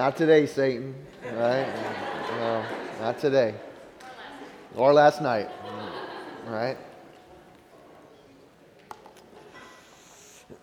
[0.00, 0.94] Not today, Satan.
[1.26, 1.68] Right?
[2.38, 2.64] No,
[3.02, 3.54] not today.
[4.74, 5.50] Or last night.
[6.46, 6.78] Right?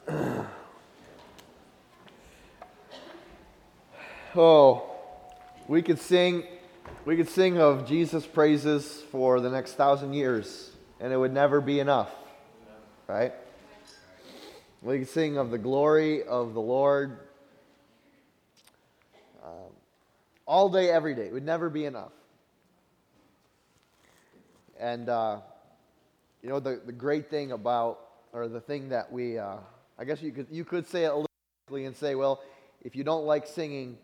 [4.35, 4.89] Oh,
[5.67, 6.43] we could sing
[7.05, 11.61] we could sing of Jesus praises for the next thousand years, and it would never
[11.61, 12.09] be enough.
[13.05, 13.33] Right?
[14.81, 17.19] We could sing of the glory of the Lord
[19.47, 19.71] um,
[20.47, 21.25] all day, every day.
[21.27, 22.13] It would never be enough.
[24.79, 25.41] And, uh,
[26.41, 27.99] you know, the, the great thing about,
[28.31, 29.57] or the thing that we, uh,
[29.99, 31.27] I guess you could, you could say it a
[31.75, 32.41] and say, well,
[32.81, 33.97] if you don't like singing,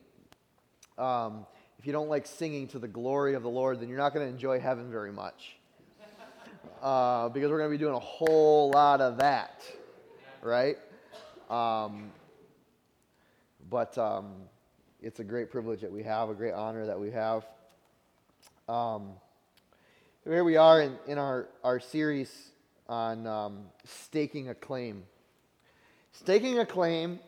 [0.97, 1.45] um,
[1.79, 4.25] if you don't like singing to the glory of the Lord, then you're not going
[4.25, 5.55] to enjoy heaven very much.
[6.81, 9.63] Uh, because we're going to be doing a whole lot of that,
[10.41, 10.75] right?
[11.49, 12.11] Um,
[13.69, 14.33] but um,
[15.03, 17.45] it's a great privilege that we have, a great honor that we have.
[18.69, 19.11] Um,
[20.23, 22.31] here we are in, in our, our series
[22.87, 25.03] on um, staking a claim.
[26.13, 27.19] Staking a claim,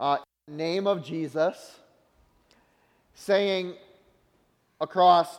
[0.00, 0.16] uh,
[0.48, 1.76] name of Jesus
[3.14, 3.74] saying
[4.80, 5.38] across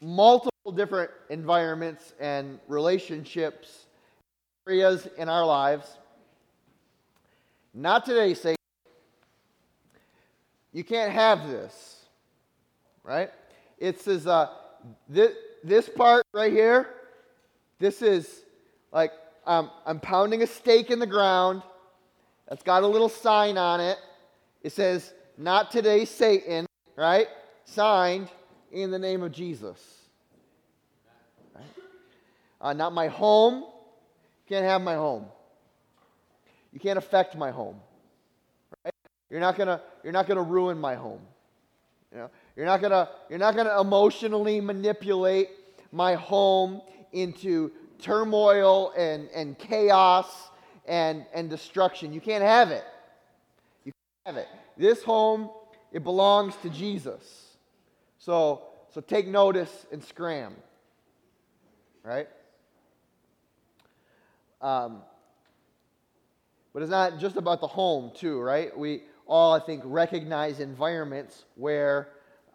[0.00, 3.86] multiple different environments and relationships,
[4.66, 5.86] areas in our lives.
[7.72, 8.57] Not today, Satan.
[10.78, 12.04] You can't have this,
[13.02, 13.32] right?
[13.78, 14.46] It says uh,
[15.08, 15.32] this,
[15.64, 16.88] this part right here.
[17.80, 18.44] This is
[18.92, 19.10] like
[19.44, 21.64] um, I'm pounding a stake in the ground.
[22.48, 23.98] That's got a little sign on it.
[24.62, 27.26] It says not today, Satan, right?
[27.64, 28.28] Signed
[28.70, 29.80] in the name of Jesus.
[31.56, 31.64] Right?
[32.60, 33.64] Uh, not my home.
[34.48, 35.26] Can't have my home.
[36.72, 37.80] You can't affect my home.
[39.30, 39.80] You're not gonna.
[40.02, 41.20] You're not gonna ruin my home.
[42.12, 43.10] You know, you're not gonna.
[43.28, 45.50] You're not gonna emotionally manipulate
[45.92, 46.80] my home
[47.12, 50.26] into turmoil and, and chaos
[50.86, 52.12] and, and destruction.
[52.12, 52.84] You can't have it.
[53.84, 53.92] You
[54.24, 54.48] can't have it.
[54.76, 55.50] This home,
[55.92, 57.56] it belongs to Jesus.
[58.18, 58.62] So,
[58.92, 60.54] so take notice and scram.
[62.02, 62.28] Right?
[64.60, 65.02] Um,
[66.72, 68.76] but it's not just about the home, too, right?
[68.76, 72.08] We all, I think, recognize environments where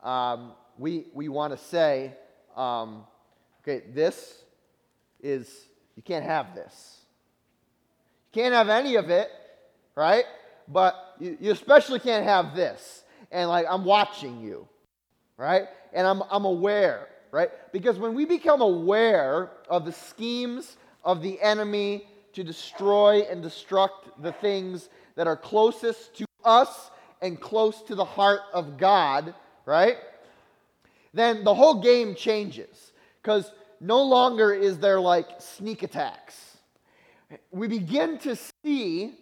[0.03, 2.13] um, we, we want to say,
[2.55, 3.03] um,
[3.61, 4.43] okay, this
[5.21, 5.49] is,
[5.95, 6.97] you can't have this.
[8.33, 9.29] You can't have any of it,
[9.95, 10.25] right?
[10.67, 13.03] but you, you especially can't have this.
[13.31, 14.67] And like, I'm watching you,
[15.37, 15.63] right?
[15.93, 17.49] And I'm, I'm aware, right?
[17.71, 24.11] Because when we become aware of the schemes of the enemy to destroy and destruct
[24.21, 29.33] the things that are closest to us and close to the heart of God,
[29.65, 29.97] right?
[31.13, 36.57] Then the whole game changes because no longer is there like sneak attacks.
[37.51, 39.15] We begin to see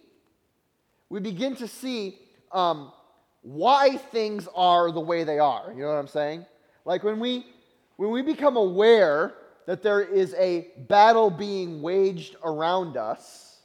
[1.12, 2.18] we begin to see
[2.52, 2.90] um,
[3.42, 5.70] why things are the way they are.
[5.70, 6.46] You know what I'm saying?
[6.86, 7.44] Like when we
[7.96, 9.34] when we become aware
[9.66, 13.58] that there is a battle being waged around us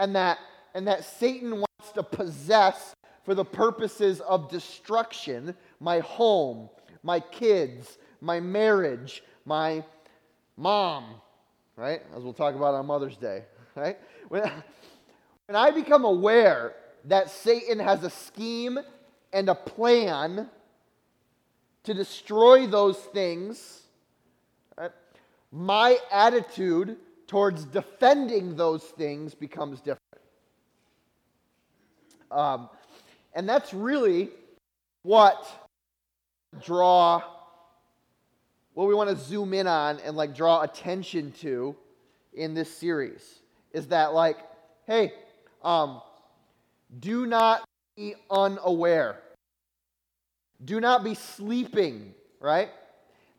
[0.00, 0.38] and that
[0.74, 1.62] and that Satan
[1.92, 6.68] to possess for the purposes of destruction my home,
[7.02, 9.84] my kids, my marriage, my
[10.56, 11.14] mom,
[11.76, 12.02] right?
[12.16, 13.44] As we'll talk about on Mother's Day,
[13.74, 13.98] right?
[14.28, 14.42] When,
[15.46, 16.74] when I become aware
[17.06, 18.78] that Satan has a scheme
[19.32, 20.48] and a plan
[21.84, 23.82] to destroy those things,
[24.78, 24.92] right,
[25.52, 26.96] my attitude
[27.26, 30.00] towards defending those things becomes different.
[32.34, 32.68] Um,
[33.34, 34.30] and that's really
[35.02, 35.46] what
[36.62, 37.22] draw
[38.74, 41.76] what we want to zoom in on and like draw attention to
[42.32, 43.40] in this series
[43.72, 44.38] is that like
[44.86, 45.12] hey
[45.62, 46.02] um,
[47.00, 47.64] do not
[47.96, 49.20] be unaware.
[50.64, 52.70] Do not be sleeping, right?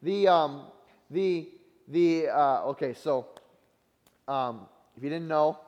[0.02, 0.64] The, um,
[1.10, 1.50] the,
[1.88, 3.28] the, uh, okay, so
[4.28, 4.68] um,
[4.98, 5.60] if you didn't know,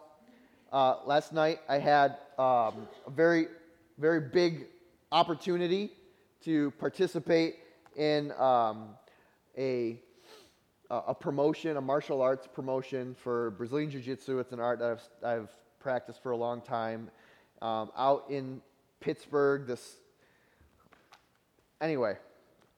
[0.77, 3.47] uh, last night I had um, a very,
[3.97, 4.67] very big
[5.11, 5.89] opportunity
[6.43, 7.55] to participate
[7.95, 8.89] in um,
[9.57, 9.97] a,
[10.91, 14.37] a promotion, a martial arts promotion for Brazilian Jiu Jitsu.
[14.37, 17.09] It's an art that I've, I've practiced for a long time.
[17.59, 18.61] Um, out in
[18.99, 19.95] Pittsburgh, this.
[21.81, 22.17] Anyway,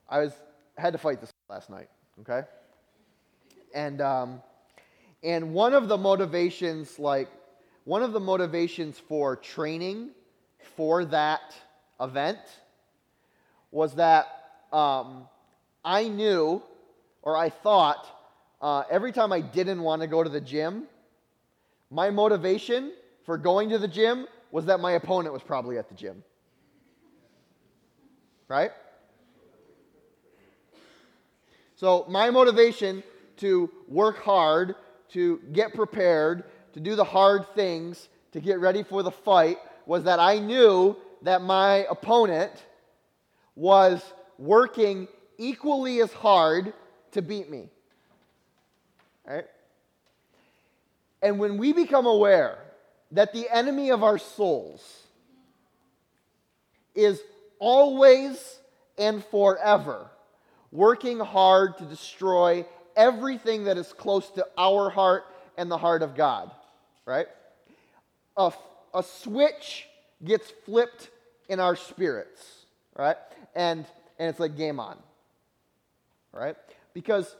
[0.07, 0.31] I was
[0.77, 1.89] had to fight this last night.
[2.21, 2.47] Okay,
[3.75, 4.41] and um,
[5.21, 7.27] and one of the motivations, like
[7.89, 10.11] one of the motivations for training
[10.75, 11.55] for that
[11.99, 12.37] event,
[13.71, 14.27] was that
[14.71, 15.27] um,
[15.83, 16.61] I knew
[17.23, 18.05] or I thought
[18.61, 20.83] uh, every time I didn't want to go to the gym,
[21.89, 22.93] my motivation
[23.25, 26.23] for going to the gym was that my opponent was probably at the gym.
[28.47, 28.69] Right?
[31.75, 33.01] So, my motivation
[33.37, 34.75] to work hard,
[35.13, 36.43] to get prepared,
[36.73, 40.95] to do the hard things, to get ready for the fight was that I knew
[41.23, 42.51] that my opponent
[43.55, 44.01] was
[44.37, 45.07] working
[45.37, 46.73] equally as hard
[47.11, 47.69] to beat me.
[49.25, 49.45] Right?
[51.21, 52.57] And when we become aware
[53.11, 55.03] that the enemy of our souls
[56.95, 57.21] is
[57.59, 58.59] always
[58.97, 60.09] and forever
[60.71, 65.23] working hard to destroy everything that is close to our heart
[65.57, 66.51] and the heart of God,
[67.09, 67.25] right?
[68.37, 68.53] A,
[68.93, 69.87] a switch
[70.23, 71.09] gets flipped
[71.49, 72.65] in our spirits,
[72.95, 73.17] right?
[73.55, 73.83] And,
[74.19, 74.95] and it's like game on,
[76.31, 76.55] right?
[76.93, 77.35] Because,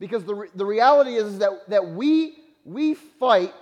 [0.00, 2.34] because the, the reality is that, that we,
[2.64, 3.54] we fight,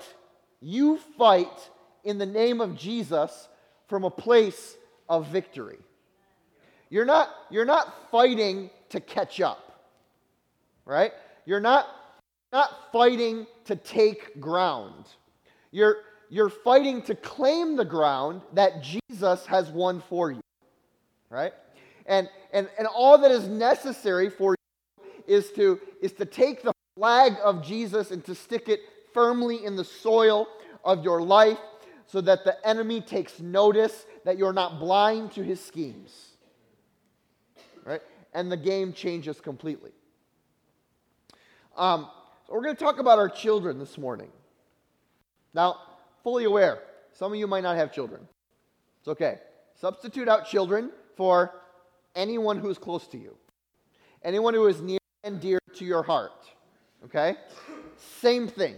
[0.62, 1.70] you fight
[2.02, 3.48] in the name of Jesus
[3.88, 4.74] from a place
[5.06, 5.80] of victory.
[6.88, 9.82] You're not, you're not fighting to catch up,
[10.86, 11.12] right?
[11.44, 11.88] You're not,
[12.54, 15.04] not fighting to take ground.
[15.72, 15.96] You're,
[16.30, 20.40] you're fighting to claim the ground that Jesus has won for you,
[21.30, 21.52] right?
[22.06, 26.72] And, and, and all that is necessary for you is to, is to take the
[26.96, 28.80] flag of Jesus and to stick it
[29.12, 30.46] firmly in the soil
[30.84, 31.58] of your life
[32.06, 36.28] so that the enemy takes notice that you're not blind to his schemes
[37.84, 38.00] Right?
[38.34, 39.90] and the game changes completely.
[41.76, 42.08] Um,
[42.46, 44.28] so we're going to talk about our children this morning.
[45.54, 45.76] Now,
[46.22, 46.80] fully aware,
[47.12, 48.26] some of you might not have children.
[49.00, 49.38] It's okay.
[49.74, 51.52] Substitute out children for
[52.14, 53.36] anyone who is close to you,
[54.22, 56.46] anyone who is near and dear to your heart.
[57.04, 57.36] Okay?
[58.20, 58.76] Same thing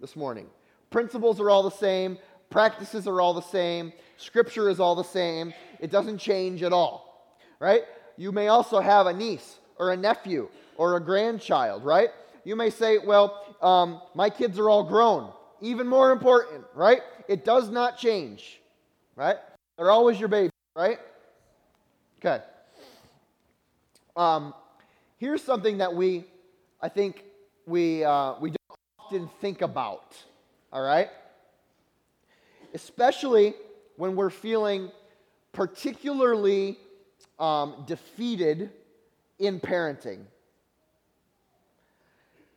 [0.00, 0.46] this morning.
[0.90, 2.18] Principles are all the same,
[2.50, 5.54] practices are all the same, scripture is all the same.
[5.80, 7.36] It doesn't change at all.
[7.58, 7.82] Right?
[8.16, 12.10] you may also have a niece or a nephew or a grandchild, right?
[12.44, 15.32] You may say, well, um, my kids are all grown.
[15.62, 17.00] Even more important, right?
[17.28, 18.60] It does not change,
[19.14, 19.36] right?
[19.78, 20.98] They're always your baby, right?
[22.18, 22.42] Okay.
[24.16, 24.54] Um,
[25.18, 26.24] here's something that we,
[26.80, 27.22] I think,
[27.64, 30.16] we, uh, we don't often think about,
[30.72, 31.08] all right?
[32.74, 33.54] Especially
[33.96, 34.90] when we're feeling
[35.52, 36.76] particularly
[37.38, 38.70] um, defeated
[39.38, 40.22] in parenting.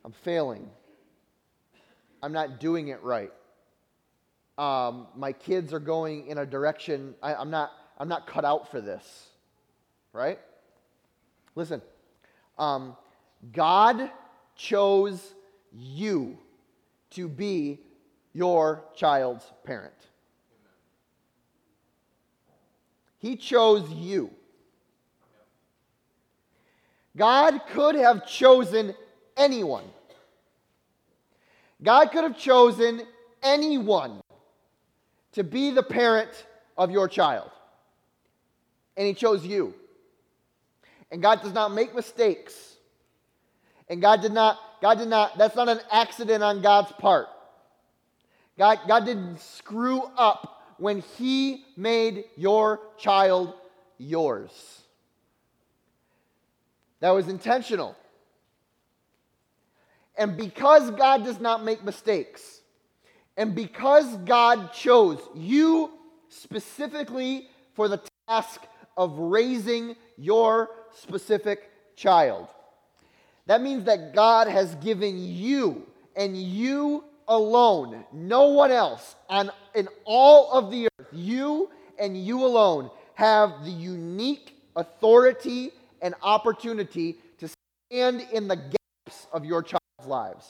[0.04, 0.68] I'm failing.
[2.26, 3.30] I'm not doing it right.
[4.58, 7.70] Um, my kids are going in a direction I, I'm not.
[7.98, 9.28] I'm not cut out for this.
[10.12, 10.40] Right?
[11.54, 11.80] Listen.
[12.58, 12.96] Um,
[13.52, 14.10] God
[14.56, 15.34] chose
[15.72, 16.36] you
[17.10, 17.78] to be
[18.32, 19.94] your child's parent.
[23.18, 24.32] He chose you.
[27.16, 28.96] God could have chosen
[29.36, 29.84] anyone.
[31.82, 33.02] God could have chosen
[33.42, 34.20] anyone
[35.32, 36.30] to be the parent
[36.76, 37.50] of your child.
[38.96, 39.74] And He chose you.
[41.10, 42.76] And God does not make mistakes.
[43.88, 47.28] And God did not, God did not, that's not an accident on God's part.
[48.58, 53.54] God, God didn't screw up when He made your child
[53.98, 54.82] yours.
[57.00, 57.94] That was intentional.
[60.16, 62.60] And because God does not make mistakes,
[63.36, 65.90] and because God chose you
[66.28, 68.62] specifically for the task
[68.96, 72.48] of raising your specific child,
[73.46, 79.88] that means that God has given you and you alone, no one else on, in
[80.04, 87.48] all of the earth, you and you alone have the unique authority and opportunity to
[87.90, 89.62] stand in the gaps of your
[90.06, 90.48] lives.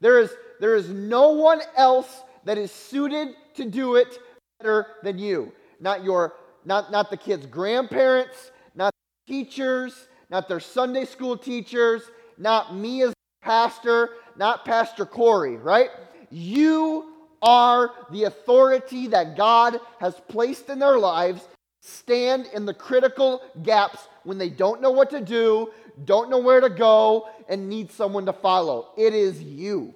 [0.00, 4.18] There is, there is no one else that is suited to do it
[4.58, 5.52] better than you.
[5.80, 6.34] Not your
[6.64, 8.92] not, not the kids' grandparents, not
[9.26, 12.02] teachers, not their Sunday school teachers,
[12.38, 15.90] not me as pastor, not Pastor Corey, right?
[16.30, 21.46] You are the authority that God has placed in their lives
[21.80, 25.70] stand in the critical gaps when they don't know what to do,
[26.04, 28.88] don't know where to go, and need someone to follow.
[28.96, 29.94] It is you.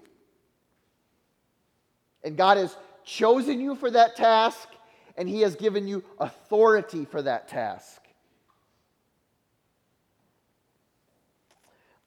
[2.23, 4.69] And God has chosen you for that task,
[5.17, 8.03] and He has given you authority for that task.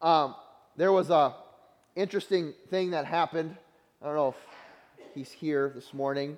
[0.01, 0.35] Um,
[0.77, 1.35] there was a
[1.95, 3.55] interesting thing that happened.
[4.01, 4.35] I don't know if
[5.13, 6.37] he's here this morning.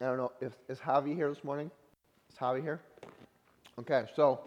[0.00, 1.70] I don't know if is Javi here this morning.
[2.30, 2.80] Is Javi here?
[3.78, 4.40] Okay, so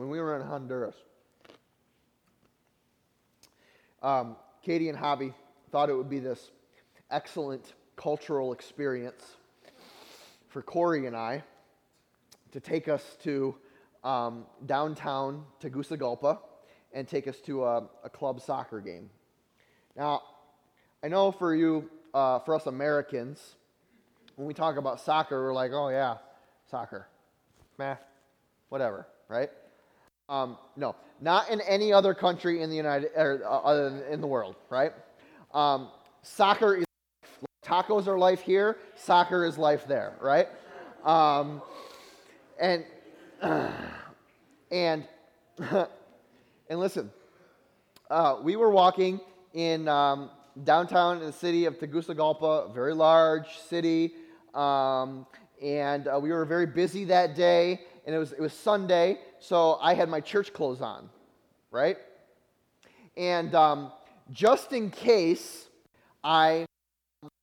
[0.00, 0.94] when we were in Honduras,
[4.02, 5.34] um, Katie and Javi
[5.70, 6.50] thought it would be this
[7.10, 9.22] excellent cultural experience
[10.48, 11.44] for Corey and I
[12.52, 13.54] to take us to
[14.02, 16.38] um, downtown Tegucigalpa
[16.94, 19.10] and take us to a, a, club soccer game.
[19.94, 20.22] Now,
[21.04, 23.38] I know for you, uh, for us Americans,
[24.36, 26.16] when we talk about soccer, we're like, oh yeah,
[26.70, 27.06] soccer,
[27.76, 27.96] meh,
[28.70, 29.50] whatever, right?
[30.30, 34.20] Um, no, not in any other country in the United or uh, other than in
[34.20, 34.92] the world, right?
[35.52, 35.88] Um,
[36.22, 36.84] soccer is
[37.42, 37.50] life.
[37.66, 38.78] tacos are life here.
[38.94, 40.46] Soccer is life there, right?
[41.04, 41.60] Um,
[42.60, 42.84] and
[44.70, 45.04] and
[45.58, 45.88] and
[46.70, 47.10] listen,
[48.08, 49.20] uh, we were walking
[49.52, 50.30] in um,
[50.62, 54.12] downtown in the city of Tegucigalpa, very large city,
[54.54, 55.26] um,
[55.60, 57.80] and uh, we were very busy that day.
[58.06, 61.08] And it was it was Sunday, so I had my church clothes on,
[61.70, 61.96] right?
[63.16, 63.92] And um,
[64.32, 65.68] just in case
[66.24, 66.64] I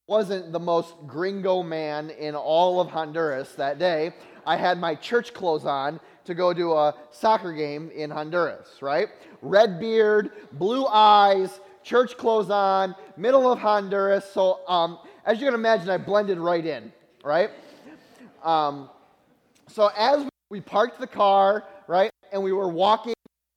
[0.08, 4.14] wasn't the most gringo man in all of Honduras that day,
[4.46, 9.10] I had my church clothes on to go to a soccer game in Honduras, right?
[9.42, 14.26] Red beard, blue eyes, church clothes on, middle of Honduras.
[14.34, 16.92] So, um, as you can imagine, I blended right in,
[17.24, 17.50] right?
[18.44, 18.90] Um,
[19.68, 20.30] so, as we
[20.62, 23.14] parked the car, right, and we were walking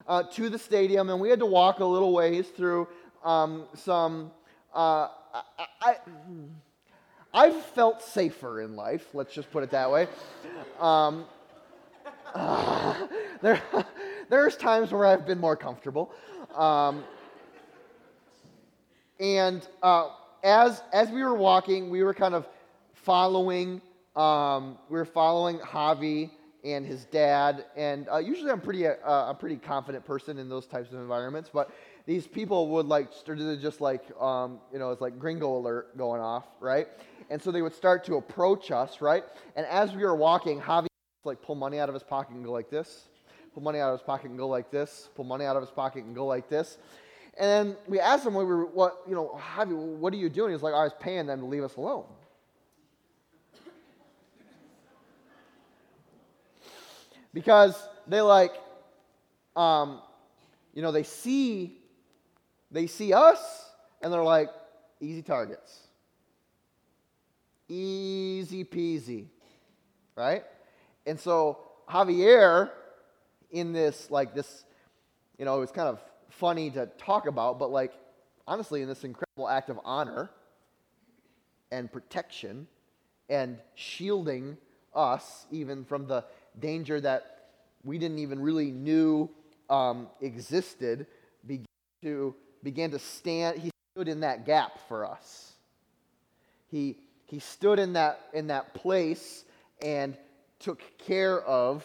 [0.09, 2.89] uh, to the stadium, and we had to walk a little ways through
[3.25, 4.33] um, some.
[4.75, 5.43] Uh, I,
[5.81, 5.97] I,
[7.33, 10.09] I've felt safer in life, let's just put it that way.
[10.81, 11.27] Um,
[12.35, 13.07] uh,
[13.41, 13.63] there,
[14.29, 16.13] there's times where I've been more comfortable.
[16.57, 17.05] Um,
[19.21, 20.09] and uh,
[20.43, 22.49] as, as we were walking, we were kind of
[22.95, 23.81] following,
[24.17, 26.31] um, we were following Javi
[26.65, 27.65] and his dad.
[27.77, 31.51] And uh, usually I'm pretty, uh, a pretty confident person in those types of environments,
[31.53, 31.71] but
[32.07, 35.97] these people would like start to just like um, you know it's like gringo alert
[35.97, 36.89] going off right?
[37.31, 39.25] And so they would start to approach us right?
[39.57, 40.87] And as we were walking javi
[41.25, 43.09] like pull money out of his pocket and go like this
[43.55, 45.71] pull money out of his pocket and go like this pull money out of his
[45.71, 46.79] pocket and go like this.
[47.39, 50.53] And then we asked him we were what you know javi what are you doing?
[50.53, 52.07] He's like i was paying them to leave us alone
[57.33, 58.53] because they like
[59.57, 60.01] um,
[60.75, 61.81] you know they see
[62.71, 63.71] they see us
[64.01, 64.49] and they're like,
[65.01, 65.81] easy targets.
[67.69, 69.27] Easy peasy.
[70.17, 70.45] Right?
[71.07, 71.59] And so
[71.89, 72.71] Javier,
[73.51, 74.65] in this, like this,
[75.39, 77.93] you know, it was kind of funny to talk about, but like,
[78.47, 80.31] honestly, in this incredible act of honor
[81.73, 82.67] and protection
[83.29, 84.57] and shielding
[84.95, 86.25] us even from the
[86.59, 87.49] danger that
[87.85, 89.31] we didn't even really knew
[89.69, 91.07] um, existed,
[91.47, 91.67] began
[92.03, 95.53] to began to stand, he stood in that gap for us.
[96.71, 99.45] He, he stood in that, in that place
[99.83, 100.17] and
[100.59, 101.85] took care of,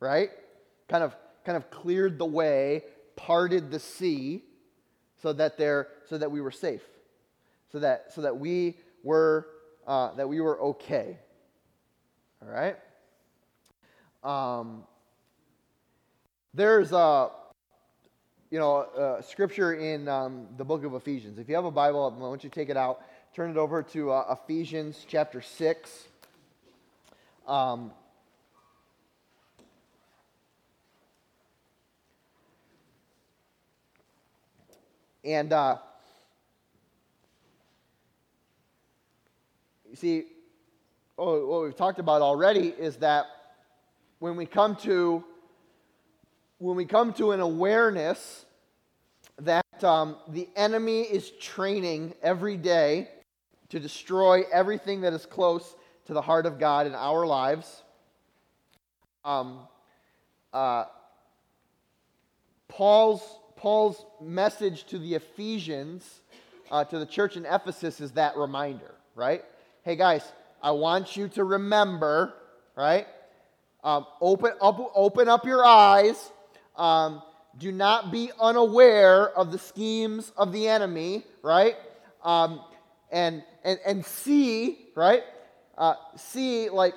[0.00, 0.30] right?
[0.88, 2.84] Kind of, kind of cleared the way,
[3.16, 4.44] parted the sea
[5.22, 6.82] so that, there, so that we were safe,
[7.72, 9.46] so that, so that we were,
[9.86, 11.18] uh, that we were okay.
[12.42, 12.76] All right?
[14.22, 14.82] Um,
[16.52, 17.30] there's a,
[18.50, 21.38] you know, uh, scripture in um, the book of Ephesians.
[21.38, 23.02] If you have a Bible, why don't you take it out,
[23.34, 26.08] turn it over to uh, Ephesians chapter 6.
[27.46, 27.92] Um,
[35.24, 35.76] and uh,
[39.88, 40.24] you see,
[41.14, 43.26] what we've talked about already is that
[44.18, 45.24] when we come to
[46.58, 48.44] when we come to an awareness
[49.40, 53.08] that um, the enemy is training every day
[53.68, 57.82] to destroy everything that is close to the heart of God in our lives,
[59.24, 59.60] um,
[60.52, 60.86] uh,
[62.66, 63.22] Paul's,
[63.54, 66.22] Paul's message to the Ephesians,
[66.72, 69.44] uh, to the church in Ephesus, is that reminder, right?
[69.84, 70.24] Hey guys,
[70.60, 72.34] I want you to remember,
[72.74, 73.06] right?
[73.88, 76.30] Um, open, up, open up your eyes
[76.76, 77.22] um,
[77.56, 81.74] do not be unaware of the schemes of the enemy, right?
[82.22, 82.60] Um,
[83.10, 85.22] and, and, and see, right?
[85.78, 86.96] Uh, see, like,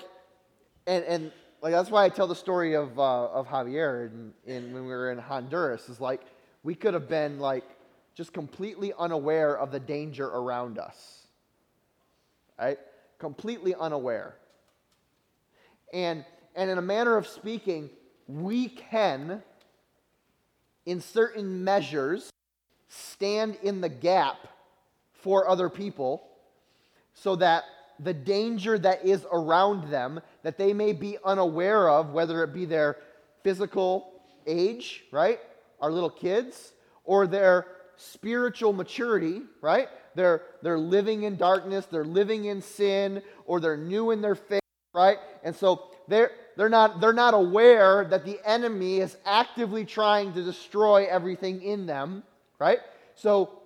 [0.86, 1.31] and, and
[1.62, 4.89] like that's why I tell the story of, uh, of Javier in, in, when we
[4.89, 6.19] were in Honduras, is like,
[6.63, 7.63] we could have been like
[8.15, 11.25] just completely unaware of the danger around us,
[12.60, 12.79] right?
[13.17, 14.36] Completely unaware.
[15.93, 17.89] And, and in a manner of speaking,
[18.27, 19.41] we can,
[20.86, 22.29] in certain measures,
[22.89, 24.48] stand in the gap
[25.13, 26.27] for other people
[27.13, 27.63] so that
[28.00, 32.65] the danger that is around them that they may be unaware of whether it be
[32.65, 32.98] their
[33.43, 35.39] physical age right
[35.79, 42.46] our little kids or their spiritual maturity right they're they're living in darkness they're living
[42.46, 44.62] in sin or they're new in their faith
[44.93, 45.17] right?
[45.43, 50.43] And so they're they're not they're not aware that the enemy is actively trying to
[50.43, 52.24] destroy everything in them
[52.60, 52.79] right
[53.15, 53.62] so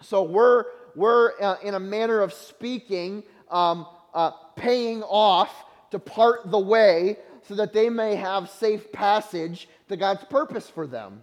[0.00, 5.52] so we're we're uh, in a manner of speaking um, uh, paying off
[5.90, 7.16] to part the way
[7.48, 11.22] so that they may have safe passage to God's purpose for them.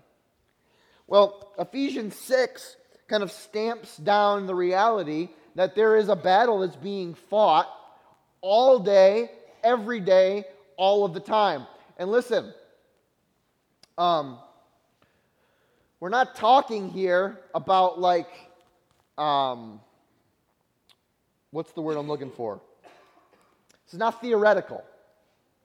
[1.08, 6.76] Well, Ephesians 6 kind of stamps down the reality that there is a battle that's
[6.76, 7.68] being fought
[8.42, 9.32] all day,
[9.64, 10.46] every day,
[10.80, 11.68] all of the time.
[11.98, 12.54] And listen,
[13.98, 14.40] um,
[16.00, 18.30] we're not talking here about like
[19.18, 19.82] um,
[21.52, 22.62] what's the word I'm looking for?
[23.86, 24.84] This is not theoretical,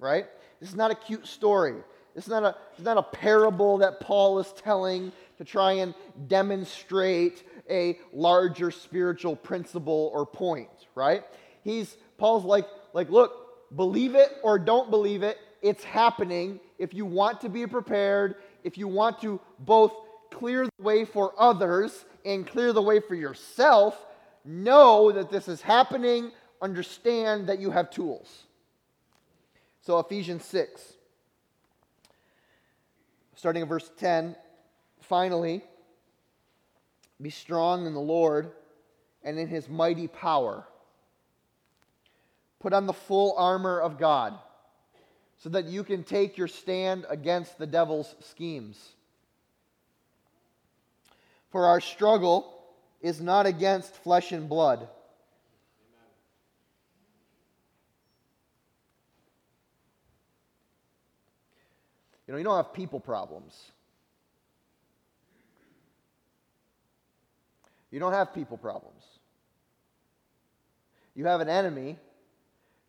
[0.00, 0.26] right?
[0.58, 1.76] This is not a cute story.
[2.16, 5.94] This is not a, is not a parable that Paul is telling to try and
[6.26, 11.22] demonstrate a larger spiritual principle or point, right?
[11.62, 13.43] He's Paul's like, like, look,
[13.76, 16.60] believe it or don't believe it, it's happening.
[16.78, 19.92] If you want to be prepared, if you want to both
[20.30, 24.06] clear the way for others and clear the way for yourself,
[24.44, 28.44] know that this is happening, understand that you have tools.
[29.80, 30.94] So, Ephesians 6,
[33.36, 34.34] starting in verse 10,
[35.02, 35.62] finally,
[37.20, 38.52] be strong in the Lord
[39.22, 40.66] and in his mighty power.
[42.64, 44.38] Put on the full armor of God
[45.36, 48.82] so that you can take your stand against the devil's schemes.
[51.50, 52.58] For our struggle
[53.02, 54.88] is not against flesh and blood.
[62.26, 63.54] You know, you don't have people problems.
[67.90, 69.04] You don't have people problems.
[71.14, 71.98] You have an enemy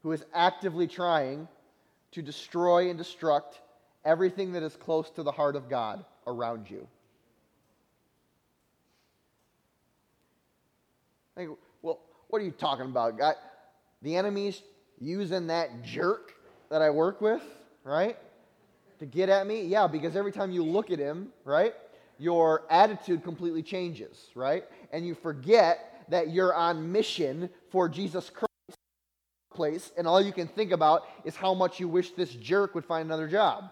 [0.05, 1.47] who is actively trying
[2.11, 3.57] to destroy and destruct
[4.05, 6.87] everything that is close to the heart of God around you.
[11.35, 11.49] Like,
[11.81, 13.17] well, what are you talking about?
[13.17, 13.33] God,
[14.03, 14.61] the enemy's
[15.01, 16.35] using that jerk
[16.69, 17.41] that I work with,
[17.83, 18.15] right?
[18.99, 19.63] To get at me?
[19.63, 21.73] Yeah, because every time you look at him, right,
[22.19, 24.65] your attitude completely changes, right?
[24.91, 28.44] And you forget that you're on mission for Jesus Christ
[29.55, 32.85] place and all you can think about is how much you wish this jerk would
[32.85, 33.71] find another job.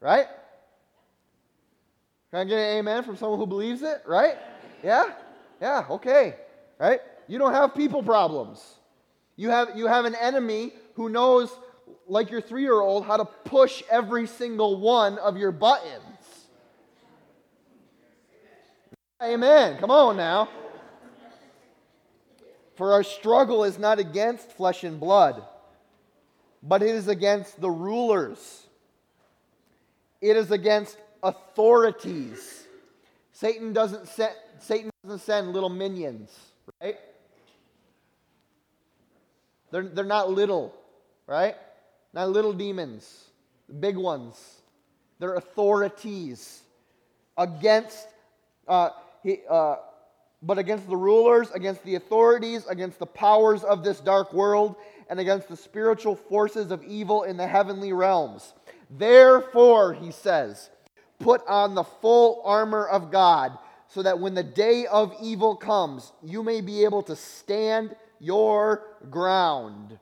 [0.00, 0.26] Right?
[2.30, 4.02] Can I get an amen from someone who believes it?
[4.06, 4.36] Right?
[4.82, 5.04] Yeah?
[5.60, 6.34] Yeah, okay.
[6.78, 7.00] Right?
[7.26, 8.62] You don't have people problems.
[9.36, 11.50] You have, you have an enemy who knows,
[12.06, 16.02] like your three year old, how to push every single one of your buttons.
[19.22, 19.78] Amen.
[19.78, 20.48] Come on now.
[22.74, 25.42] For our struggle is not against flesh and blood,
[26.62, 28.66] but it is against the rulers,
[30.20, 32.62] it is against authorities.
[33.32, 36.30] Satan doesn't set, Satan doesn't send little minions,
[36.80, 36.96] right?
[39.70, 40.72] They're, they're not little,
[41.26, 41.56] right?
[42.12, 43.24] Not little demons,
[43.80, 44.60] big ones.
[45.18, 46.62] They're authorities
[47.36, 48.06] against,
[48.68, 48.90] uh,
[49.22, 49.76] he, uh,
[50.46, 54.76] but against the rulers, against the authorities, against the powers of this dark world,
[55.08, 58.52] and against the spiritual forces of evil in the heavenly realms.
[58.90, 60.70] Therefore, he says,
[61.18, 63.56] put on the full armor of God
[63.88, 68.82] so that when the day of evil comes, you may be able to stand your
[69.10, 69.98] ground.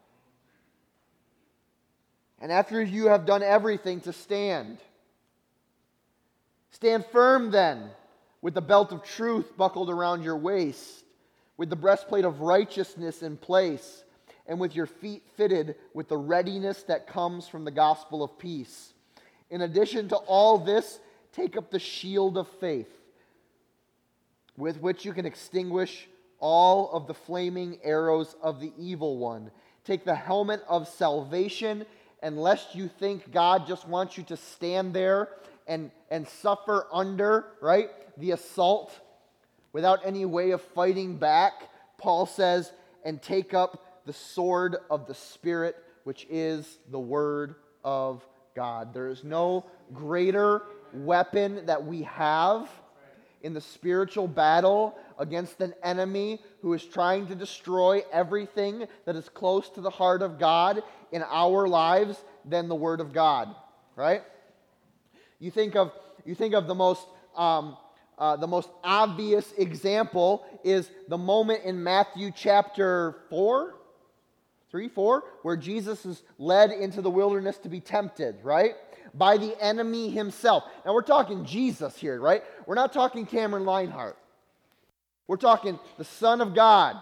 [2.40, 4.78] And after you have done everything to stand,
[6.70, 7.90] stand firm then,
[8.42, 11.04] with the belt of truth buckled around your waist,
[11.56, 14.04] with the breastplate of righteousness in place,
[14.46, 18.92] and with your feet fitted with the readiness that comes from the gospel of peace.
[19.48, 20.98] In addition to all this,
[21.32, 22.90] take up the shield of faith
[24.56, 29.50] with which you can extinguish all of the flaming arrows of the evil one.
[29.84, 31.86] Take the helmet of salvation,
[32.22, 35.28] and lest you think God just wants you to stand there
[35.66, 38.92] and, and suffer under, right, the assault
[39.72, 41.52] without any way of fighting back,
[41.98, 42.72] Paul says,
[43.04, 48.92] and take up the sword of the Spirit, which is the Word of God.
[48.92, 52.68] There is no greater weapon that we have
[53.42, 59.28] in the spiritual battle against an enemy who is trying to destroy everything that is
[59.28, 63.54] close to the heart of God in our lives than the Word of God,
[63.96, 64.22] right?
[65.40, 65.92] You think of,
[66.24, 67.06] you think of the most.
[67.36, 67.76] Um,
[68.22, 73.74] uh, the most obvious example is the moment in Matthew chapter 4,
[74.70, 78.74] 3, 4, where Jesus is led into the wilderness to be tempted, right?
[79.14, 80.64] by the enemy himself.
[80.86, 82.42] Now we're talking Jesus here, right?
[82.64, 84.14] We're not talking Cameron Linehart.
[85.26, 86.96] We're talking the Son of God,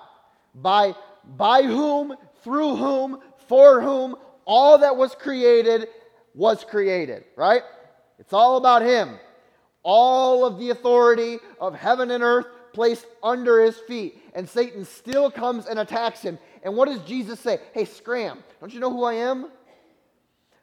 [0.55, 5.87] by, by whom, through whom, for whom all that was created
[6.35, 7.63] was created, right?
[8.19, 9.19] It's all about him.
[9.83, 14.23] All of the authority of heaven and earth placed under his feet.
[14.35, 16.39] And Satan still comes and attacks him.
[16.63, 17.59] And what does Jesus say?
[17.73, 19.51] Hey, scram, don't you know who I am?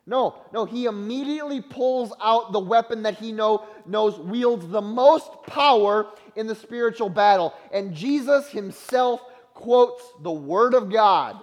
[0.06, 5.30] No, no, he immediately pulls out the weapon that he know, knows wields the most
[5.45, 7.53] power in the spiritual battle.
[7.73, 9.21] And Jesus himself
[9.53, 11.38] quotes the Word of God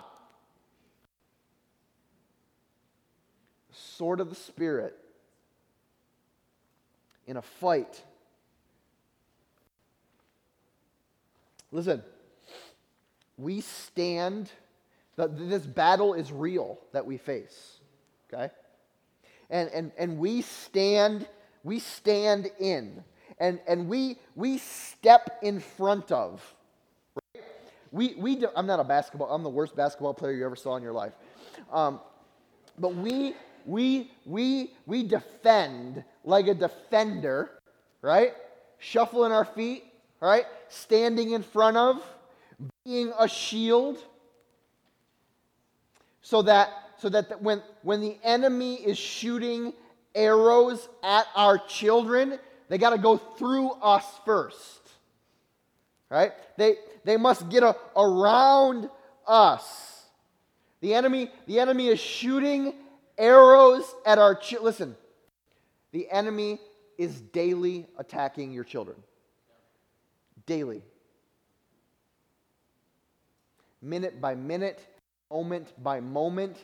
[3.73, 4.97] sword of the Spirit
[7.27, 8.03] in a fight.
[11.73, 12.03] Listen,
[13.37, 14.51] we stand,
[15.17, 17.81] this battle is real that we face
[18.35, 18.53] okay?
[19.51, 21.27] And, and, and we stand,
[21.63, 23.03] we stand in,
[23.39, 26.43] and, and we, we step in front of.
[27.15, 27.45] Right?
[27.93, 30.77] We, we do, I'm not a basketball, I'm the worst basketball player you ever saw
[30.77, 31.13] in your life.
[31.73, 32.01] Um,
[32.79, 33.35] but we,
[33.67, 37.51] we, we, we defend like a defender,
[38.03, 38.33] right?
[38.79, 39.85] Shuffling our feet,
[40.21, 40.45] right?
[40.69, 42.03] Standing in front of,
[42.85, 43.99] being a shield,
[46.23, 49.73] so that so that when, when the enemy is shooting
[50.15, 54.81] arrows at our children, they got to go through us first.
[56.09, 56.33] Right?
[56.57, 58.89] They, they must get a, around
[59.27, 60.05] us.
[60.81, 62.73] The enemy, the enemy is shooting
[63.19, 64.65] arrows at our children.
[64.65, 64.97] Listen,
[65.93, 66.59] the enemy
[66.99, 68.97] is daily attacking your children.
[70.47, 70.83] Daily.
[73.81, 74.81] Minute by minute,
[75.31, 76.57] moment by moment,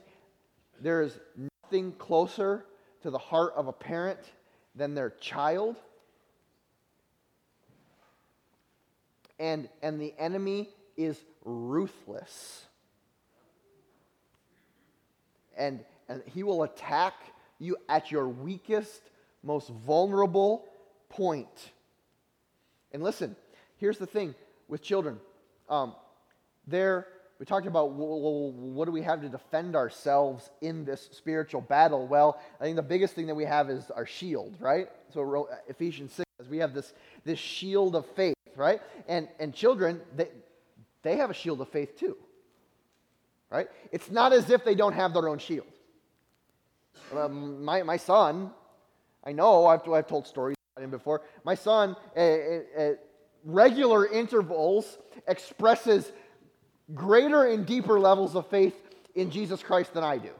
[0.80, 1.18] there is
[1.64, 2.64] nothing closer
[3.02, 4.18] to the heart of a parent
[4.74, 5.76] than their child.
[9.38, 12.64] And, and the enemy is ruthless.
[15.56, 17.14] And, and he will attack
[17.58, 19.00] you at your weakest,
[19.42, 20.66] most vulnerable
[21.08, 21.70] point.
[22.92, 23.36] And listen,
[23.76, 24.34] here's the thing
[24.68, 25.18] with children
[25.68, 25.94] um,
[26.66, 27.06] they're
[27.38, 32.06] we talked about well, what do we have to defend ourselves in this spiritual battle?
[32.06, 34.88] Well, I think the biggest thing that we have is our shield, right?
[35.14, 36.92] So Ephesians 6 says we have this,
[37.24, 38.82] this shield of faith, right?
[39.08, 40.28] And, and children, they,
[41.02, 42.18] they have a shield of faith too,
[43.48, 43.68] right?
[43.90, 45.66] It's not as if they don't have their own shield.
[47.16, 48.50] Um, my, my son,
[49.24, 51.22] I know, I've, I've told stories about him before.
[51.44, 53.00] My son, at
[53.44, 56.10] regular intervals, expresses
[56.94, 58.74] greater and deeper levels of faith
[59.14, 60.30] in Jesus Christ than I do.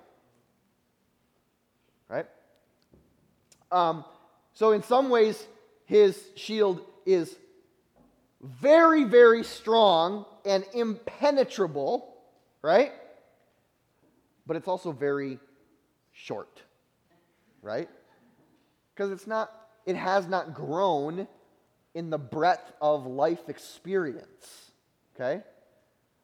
[2.08, 2.26] Right?
[3.70, 4.04] Um,
[4.52, 5.46] so, in some ways,
[5.84, 7.36] his shield is
[8.40, 12.16] very, very strong and impenetrable,
[12.62, 12.92] right?
[14.46, 15.38] But it's also very
[16.12, 16.62] short,
[17.62, 17.88] right?
[18.94, 19.50] Because it's not,
[19.86, 21.26] it has not grown
[21.94, 24.70] in the breadth of life experience,
[25.14, 25.42] okay?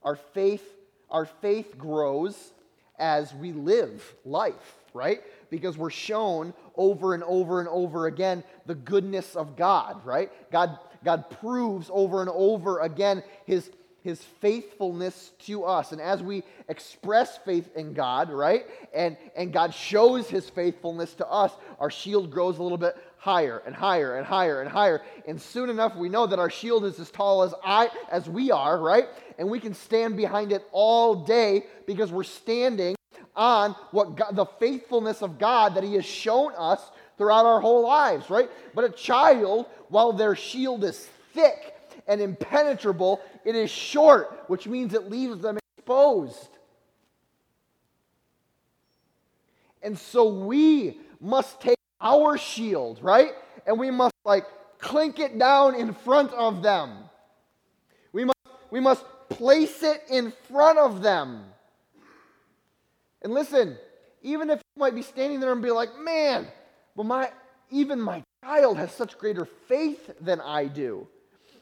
[0.03, 0.65] Our faith,
[1.11, 2.53] our faith grows
[2.99, 5.23] as we live life, right?
[5.51, 10.31] Because we're shown over and over and over again the goodness of God, right?
[10.51, 13.71] God, God proves over and over again his,
[14.07, 15.91] his faithfulness to us.
[15.91, 18.65] And as we express faith in God, right?
[18.95, 23.63] And, and God shows his faithfulness to us, our shield grows a little bit higher
[23.67, 25.03] and higher and higher and higher.
[25.27, 28.53] And soon enough, we know that our shield is as tall as I as we
[28.53, 29.07] are, right?
[29.39, 32.95] And we can stand behind it all day because we're standing
[33.35, 36.81] on what God, the faithfulness of God that He has shown us
[37.19, 38.49] throughout our whole lives, right?
[38.73, 41.75] But a child, while their shield is thick
[42.07, 46.49] and impenetrable, it is short, which means it leaves them exposed.
[49.83, 53.35] And so we must take our shield, right?
[53.65, 54.47] And we must like
[54.79, 57.05] clink it down in front of them.
[58.13, 58.39] We must,
[58.73, 61.45] we must place it in front of them.
[63.23, 63.79] And listen,
[64.23, 66.49] even if you might be standing there and be like, man,
[66.97, 67.31] well, my
[67.71, 71.07] even my child has such greater faith than I do,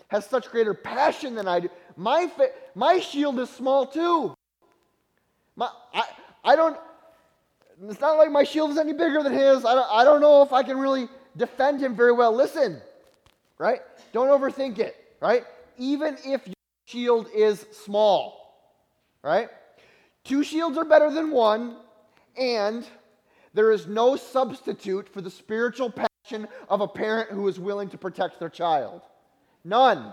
[0.09, 1.69] has such greater passion than I do.
[1.97, 4.35] My fa- my shield is small too.
[5.57, 6.05] My, I,
[6.45, 6.77] I don't
[7.89, 9.65] it's not like my shield is any bigger than his.
[9.65, 12.33] I don't, I don't know if I can really defend him very well.
[12.35, 12.81] Listen,
[13.59, 13.81] right?
[14.13, 15.45] Don't overthink it, right?
[15.77, 16.55] Even if your
[16.87, 18.57] shield is small,
[19.23, 19.49] right?
[20.25, 21.77] Two shields are better than one,
[22.37, 22.87] and
[23.53, 27.99] there is no substitute for the spiritual passion of a parent who is willing to
[27.99, 29.03] protect their child.
[29.65, 30.13] None.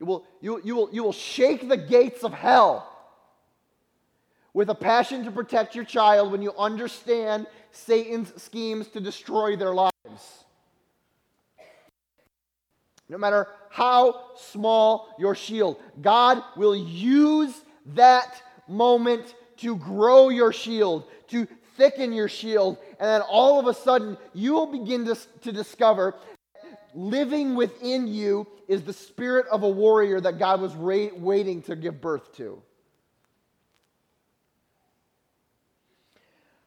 [0.00, 2.90] You will, you, you, will, you will shake the gates of hell
[4.54, 9.74] with a passion to protect your child when you understand Satan's schemes to destroy their
[9.74, 10.44] lives.
[13.08, 17.54] No matter how small your shield, God will use
[17.94, 23.72] that moment to grow your shield, to thicken your shield, and then all of a
[23.72, 26.14] sudden you will begin to, to discover
[26.94, 31.76] living within you is the spirit of a warrior that God was ra- waiting to
[31.76, 32.60] give birth to.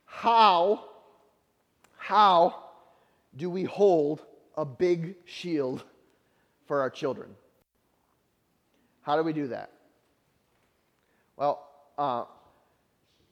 [0.06, 0.86] How,
[1.98, 2.56] how
[3.36, 4.22] do we hold
[4.56, 5.84] a big shield
[6.68, 7.30] for our children?
[9.02, 9.72] How do we do that?
[11.38, 12.26] Well, uh,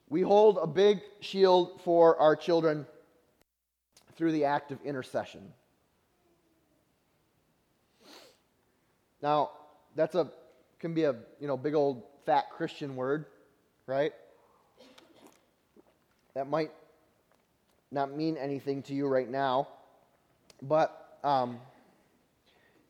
[0.10, 2.86] we hold a big shield for our children
[4.16, 5.54] through the act of intercession.
[9.22, 9.52] Now,
[9.96, 10.32] that's a
[10.80, 13.26] can be a you know big old fat Christian word,
[13.86, 14.14] right?
[16.34, 16.72] That might
[17.92, 19.68] not mean anything to you right now,
[20.62, 21.60] but um,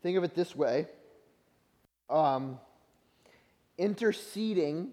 [0.04, 0.88] think of it this way
[2.10, 2.60] um,
[3.78, 4.90] interceding,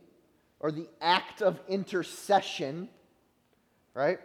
[0.60, 2.88] or the act of intercession,
[3.94, 4.18] right,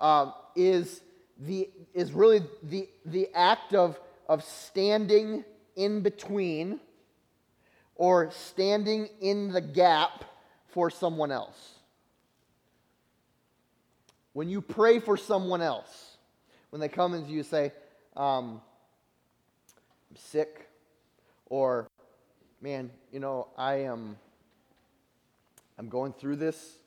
[0.00, 1.00] um, is,
[1.38, 5.44] the, is really the, the act of, of standing
[5.76, 6.80] in between
[7.94, 10.24] or standing in the gap
[10.68, 11.74] for someone else.
[14.32, 16.18] When you pray for someone else,
[16.70, 17.72] when they come and you say,
[18.16, 18.60] um,
[20.10, 20.68] I'm sick,
[21.46, 21.88] or
[22.60, 24.16] man, you know, I am
[25.78, 26.78] I'm going through this,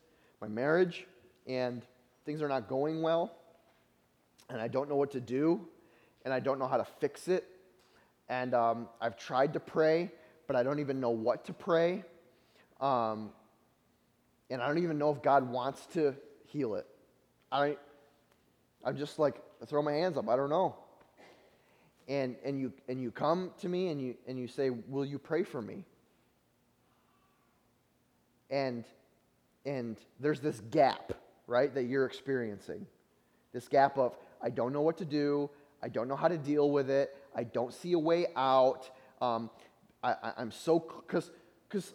[0.41, 1.05] my marriage,
[1.47, 1.85] and
[2.25, 3.35] things are not going well,
[4.49, 5.67] and I don't know what to do,
[6.25, 7.45] and I don't know how to fix it,
[8.29, 10.11] and um, I've tried to pray,
[10.47, 12.03] but I don't even know what to pray,
[12.81, 13.31] um,
[14.49, 16.15] and I don't even know if God wants to
[16.47, 16.87] heal it.
[17.51, 17.77] I,
[18.83, 20.29] I'm just like, I throw my hands up.
[20.29, 20.75] I don't know.
[22.07, 25.19] And, and, you, and you come to me and you, and you say, Will you
[25.19, 25.85] pray for me?
[28.49, 28.85] And,
[29.65, 31.13] and there's this gap,
[31.47, 32.85] right, that you're experiencing.
[33.53, 35.49] This gap of, I don't know what to do.
[35.81, 37.15] I don't know how to deal with it.
[37.35, 38.89] I don't see a way out.
[39.21, 39.49] Um,
[40.03, 41.93] I, am so, because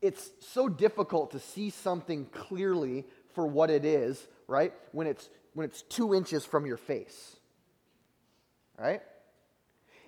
[0.00, 4.72] it's so difficult to see something clearly for what it is right?
[4.92, 7.36] When it's when it's two inches from your face.
[8.78, 9.02] Right?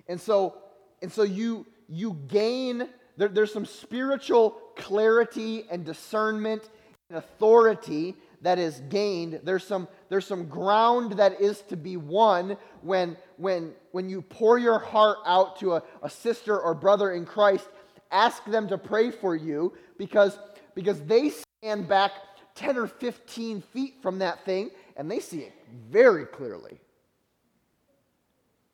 [0.09, 0.57] And so
[1.03, 6.69] and so you you gain there, there's some spiritual clarity and discernment
[7.09, 9.41] and authority that is gained.
[9.43, 14.59] There's some there's some ground that is to be won when when when you pour
[14.59, 17.69] your heart out to a, a sister or brother in Christ,
[18.11, 20.39] ask them to pray for you because
[20.75, 21.31] because they
[21.63, 22.13] stand back
[22.55, 25.53] 10 or 15 feet from that thing and they see it
[25.91, 26.79] very clearly.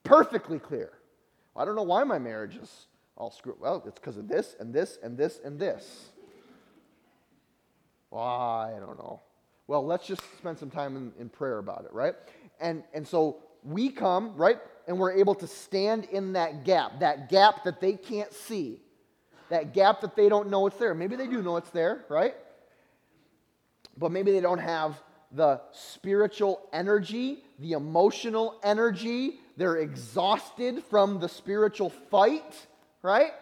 [0.05, 0.91] Perfectly clear.
[1.55, 3.61] I don't know why my marriage is all screwed.
[3.61, 6.07] Well, it's because of this and this and this and this.
[8.11, 9.21] Well, I don't know.
[9.67, 12.15] Well, let's just spend some time in, in prayer about it, right?
[12.61, 14.59] And, and so we come, right?
[14.87, 18.81] And we're able to stand in that gap, that gap that they can't see,
[19.49, 20.95] that gap that they don't know it's there.
[20.95, 22.35] Maybe they do know it's there, right?
[23.97, 25.01] but maybe they don't have
[25.33, 29.41] the spiritual energy, the emotional energy.
[29.57, 32.67] They're exhausted from the spiritual fight,
[33.03, 33.33] right?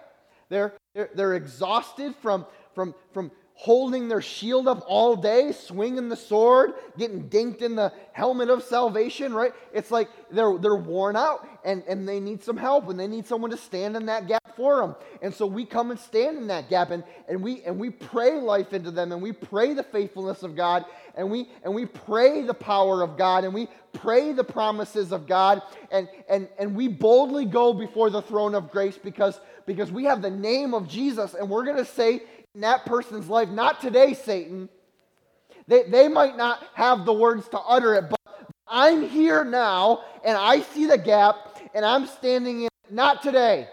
[0.49, 6.17] They're, they're, they're exhausted from, from, from holding their shield up all day, swinging the
[6.17, 9.53] sword, getting dinked in the helmet of salvation, right?
[9.75, 13.27] It's like they're, they're worn out and, and they need some help and they need
[13.27, 14.97] someone to stand in that gap for them.
[15.21, 18.41] And so we come and stand in that gap and, and, we, and we pray
[18.41, 22.41] life into them and we pray the faithfulness of God and we, and we pray
[22.41, 25.61] the power of God and we pray the promises of God
[25.93, 30.23] and, and, and we boldly go before the throne of grace because, because we have
[30.23, 32.23] the name of Jesus and we're going to say,
[32.55, 33.49] in that person's life.
[33.49, 34.69] Not today, Satan.
[35.67, 38.21] They, they might not have the words to utter it, but
[38.67, 41.37] I'm here now and I see the gap
[41.75, 42.71] and I'm standing in it.
[42.91, 43.69] Not today.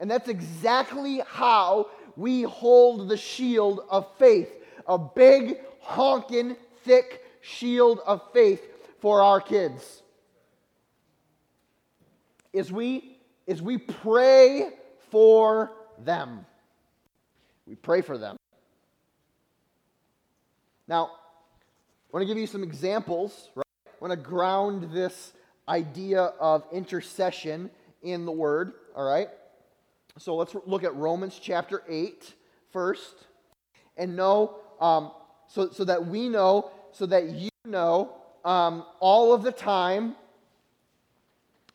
[0.00, 4.50] And that's exactly how we hold the shield of faith
[4.88, 8.62] a big, honking, thick shield of faith
[9.00, 10.02] for our kids.
[12.54, 14.70] Is we, is we pray
[15.10, 16.44] for them.
[17.66, 18.36] We pray for them.
[20.86, 23.64] Now, I want to give you some examples, right?
[23.86, 25.32] I want to ground this
[25.68, 27.70] idea of intercession
[28.02, 29.28] in the Word, all right?
[30.16, 32.34] So let's look at Romans chapter 8
[32.72, 33.26] first
[33.96, 35.12] and know, um,
[35.46, 40.16] so, so that we know, so that you know um, all of the time,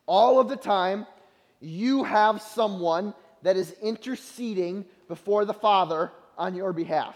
[0.05, 1.05] all of the time,
[1.61, 3.13] you have someone
[3.43, 7.15] that is interceding before the Father on your behalf.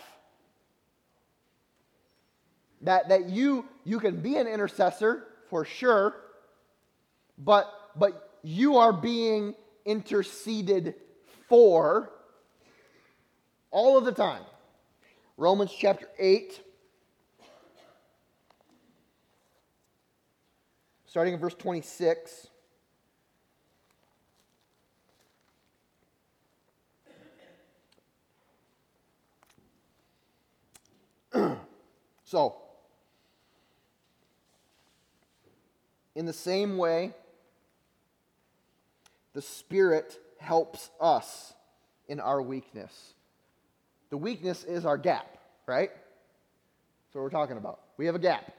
[2.82, 6.16] That, that you, you can be an intercessor for sure,
[7.38, 10.94] but, but you are being interceded
[11.48, 12.12] for
[13.72, 14.44] all of the time.
[15.38, 16.62] Romans chapter 8,
[21.06, 22.48] starting in verse 26.
[32.28, 32.58] So,
[36.14, 37.14] in the same way,
[39.34, 41.54] the Spirit helps us
[42.10, 43.14] in our weakness.
[44.10, 45.38] The weakness is our gap,
[45.68, 45.90] right?
[45.90, 47.80] That's what we're talking about.
[47.96, 48.52] We have a gap.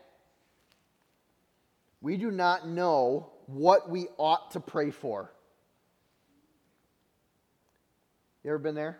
[2.00, 5.30] We do not know what we ought to pray for.
[8.42, 8.98] You ever been there?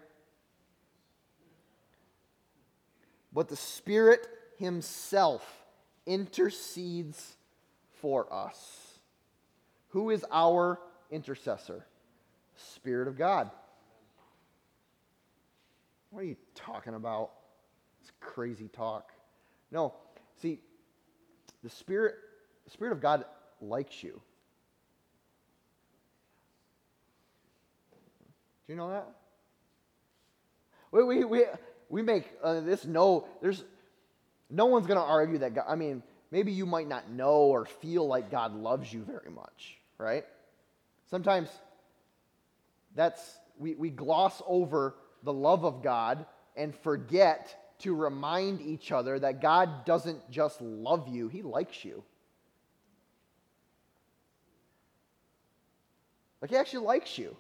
[3.33, 5.43] But the Spirit Himself
[6.05, 7.37] intercedes
[8.01, 8.99] for us.
[9.91, 11.87] Who is our intercessor?
[12.57, 13.51] Spirit of God.
[16.11, 17.31] What are you talking about?
[18.01, 19.13] It's crazy talk.
[19.71, 19.95] No,
[20.41, 20.59] see,
[21.63, 22.17] the Spirit,
[22.65, 23.25] the Spirit of God
[23.61, 24.21] likes you.
[28.67, 29.09] Do you know that?
[30.91, 31.45] We, we, we,
[31.89, 33.65] we make uh, this no, there's,
[34.51, 37.65] no one's going to argue that God, I mean, maybe you might not know or
[37.67, 40.25] feel like God loves you very much, right?
[41.11, 41.49] Sometimes
[42.95, 49.19] that's, we, we gloss over the love of God and forget to remind each other
[49.19, 52.03] that God doesn't just love you, He likes you.
[56.41, 57.37] Like, He actually likes you,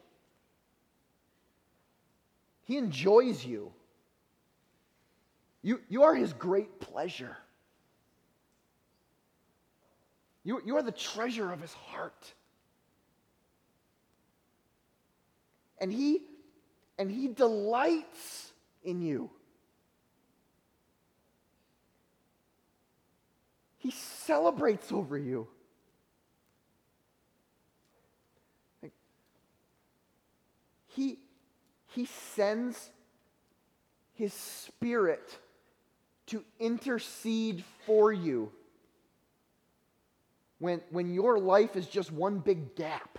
[2.64, 3.72] He enjoys you.
[5.62, 7.36] You, you are his great pleasure.
[10.44, 12.32] You, you are the treasure of his heart.
[15.80, 16.22] And he,
[16.98, 19.30] and he delights in you.
[23.78, 25.48] He celebrates over you.
[30.86, 31.18] He,
[31.88, 32.90] he sends
[34.14, 35.38] his spirit
[36.28, 38.50] to intercede for you
[40.58, 43.18] when, when your life is just one big gap.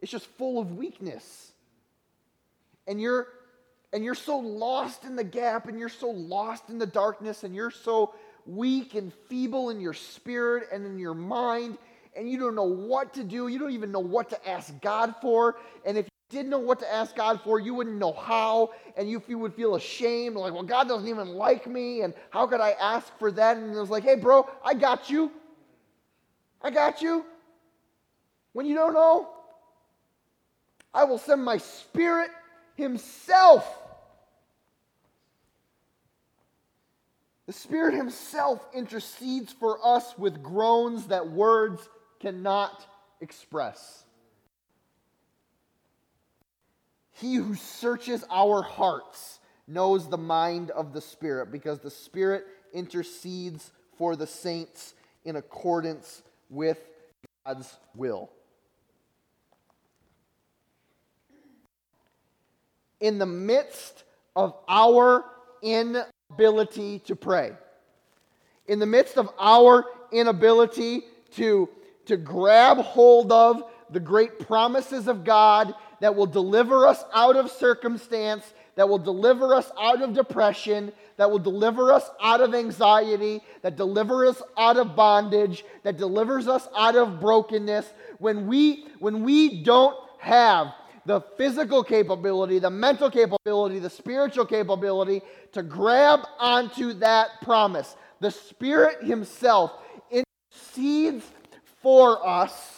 [0.00, 1.52] It's just full of weakness.
[2.86, 3.28] And you're
[3.92, 7.54] and you're so lost in the gap and you're so lost in the darkness and
[7.54, 8.14] you're so
[8.44, 11.78] weak and feeble in your spirit and in your mind
[12.14, 13.48] and you don't know what to do.
[13.48, 15.56] You don't even know what to ask God for.
[15.86, 19.22] And if didn't know what to ask God for, you wouldn't know how, and you,
[19.28, 22.72] you would feel ashamed, like, well, God doesn't even like me, and how could I
[22.72, 23.56] ask for that?
[23.56, 25.32] And it was like, hey, bro, I got you.
[26.60, 27.24] I got you.
[28.52, 29.30] When you don't know,
[30.92, 32.30] I will send my spirit
[32.74, 33.66] himself.
[37.48, 41.88] The Spirit Himself intercedes for us with groans that words
[42.20, 42.86] cannot
[43.22, 44.04] express.
[47.20, 53.72] He who searches our hearts knows the mind of the Spirit because the Spirit intercedes
[53.96, 54.94] for the saints
[55.24, 56.78] in accordance with
[57.44, 58.30] God's will.
[63.00, 64.04] In the midst
[64.36, 65.24] of our
[65.60, 67.52] inability to pray,
[68.68, 71.02] in the midst of our inability
[71.32, 71.68] to,
[72.06, 77.50] to grab hold of the great promises of God that will deliver us out of
[77.50, 83.40] circumstance, that will deliver us out of depression, that will deliver us out of anxiety,
[83.62, 87.92] that delivers us out of bondage, that delivers us out of brokenness.
[88.18, 90.68] When we when we don't have
[91.06, 95.22] the physical capability, the mental capability, the spiritual capability
[95.52, 99.72] to grab onto that promise, the Spirit Himself
[100.10, 101.24] intercedes
[101.82, 102.77] for us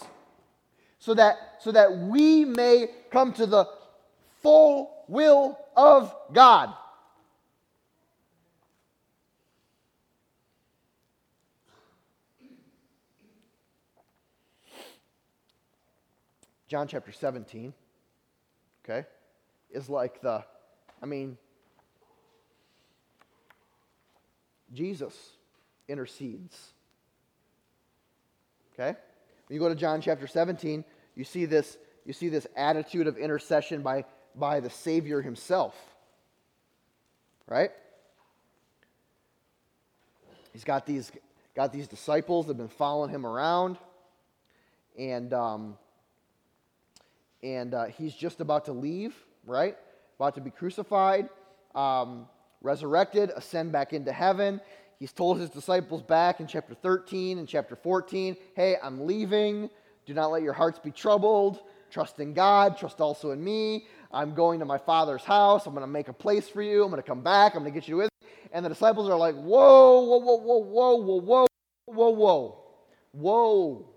[1.01, 3.67] so that, so that we may come to the
[4.43, 6.73] full will of God.
[16.69, 17.75] John chapter 17,
[18.85, 19.05] okay,
[19.73, 20.45] is like the,
[21.03, 21.37] I mean,
[24.73, 25.15] Jesus
[25.89, 26.73] intercedes.
[28.73, 28.97] Okay?
[29.49, 30.85] When you go to John chapter 17,
[31.15, 34.05] you see this, you see this attitude of intercession by,
[34.35, 35.75] by the Savior himself.
[37.47, 37.71] Right?
[40.53, 41.11] He's got these,
[41.55, 43.79] got these disciples that have been following him around.
[44.99, 45.79] And, um,
[47.43, 49.15] and uh, he's just about to leave,
[49.47, 49.77] right?
[50.19, 51.29] About to be crucified,
[51.75, 52.27] um,
[52.61, 54.61] resurrected, ascend back into heaven.
[54.99, 59.71] He's told his disciples back in chapter 13 and chapter 14 hey, I'm leaving.
[60.11, 61.61] Do not let your hearts be troubled.
[61.89, 62.77] Trust in God.
[62.77, 63.87] Trust also in me.
[64.11, 65.67] I'm going to my Father's house.
[65.67, 66.83] I'm going to make a place for you.
[66.83, 67.55] I'm going to come back.
[67.55, 68.29] I'm going to get you with me.
[68.51, 71.47] And the disciples are like, whoa, whoa, whoa, whoa, whoa, whoa, whoa,
[71.87, 72.59] whoa, whoa,
[73.13, 73.89] whoa,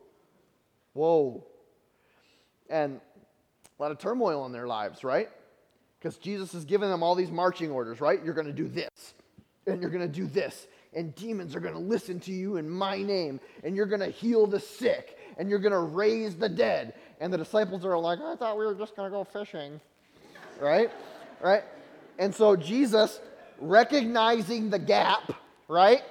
[0.94, 1.48] whoa.
[2.70, 3.02] And
[3.80, 5.30] a lot of turmoil in their lives, right?
[5.98, 8.24] Because Jesus has given them all these marching orders, right?
[8.24, 9.16] You're going to do this,
[9.66, 12.70] and you're going to do this, and demons are going to listen to you in
[12.70, 16.50] my name, and you're going to heal the sick, and you're going to raise the
[16.50, 16.94] dead.
[17.20, 19.80] And the disciples are like, I thought we were just going to go fishing,
[20.60, 20.92] right?
[21.42, 21.64] Right?
[22.20, 23.20] And so Jesus,
[23.60, 25.34] recognizing the gap,
[25.68, 26.02] right?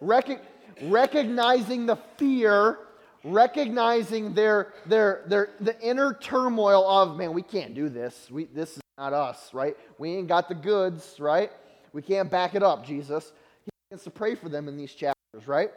[0.00, 0.42] Rec-
[0.82, 2.78] recognizing the fear,
[3.24, 8.28] recognizing their, their, their, the inner turmoil of, man, we can't do this.
[8.30, 9.76] We, this is not us, right?
[9.98, 11.50] We ain't got the goods, right?
[11.92, 13.32] We can't back it up, Jesus
[13.64, 15.70] He begins to pray for them in these chapters, right?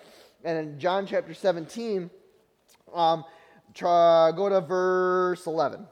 [0.43, 2.09] And in John chapter 17,
[2.95, 3.25] um,
[3.73, 5.85] try, go to verse 11.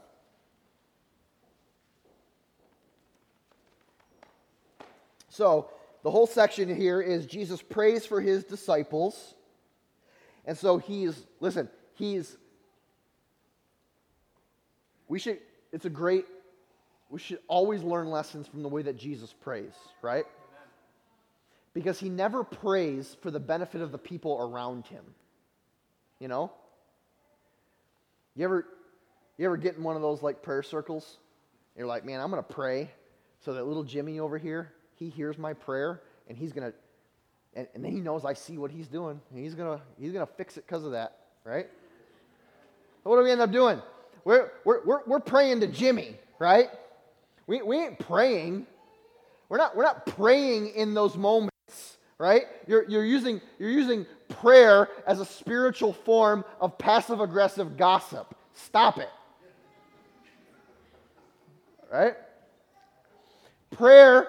[5.28, 5.70] So,
[6.02, 9.34] the whole section here is Jesus prays for his disciples.
[10.44, 12.36] And so he's, listen, he's,
[15.08, 15.38] we should,
[15.72, 16.26] it's a great,
[17.08, 20.26] we should always learn lessons from the way that Jesus prays, right?
[21.74, 25.04] because he never prays for the benefit of the people around him.
[26.20, 26.52] You know?
[28.36, 28.66] You ever
[29.38, 31.18] you ever get in one of those like prayer circles?
[31.76, 32.90] You're like, man, I'm gonna pray
[33.44, 36.72] so that little Jimmy over here, he hears my prayer and he's gonna
[37.54, 40.26] and, and then he knows I see what he's doing and he's gonna he's gonna
[40.26, 41.66] fix it because of that, right?
[43.04, 43.80] what do we end up doing?
[44.24, 46.70] We're, we're, we're, we're praying to Jimmy, right?
[47.46, 48.66] We, we ain't praying.
[49.50, 51.50] We're not, we're not praying in those moments
[52.18, 52.44] right?
[52.66, 54.06] You're, you're, using, you're using
[54.44, 58.34] prayer as a spiritual form of passive aggressive gossip.
[58.52, 59.08] Stop it.
[61.90, 62.14] Right?
[63.70, 64.28] Prayer,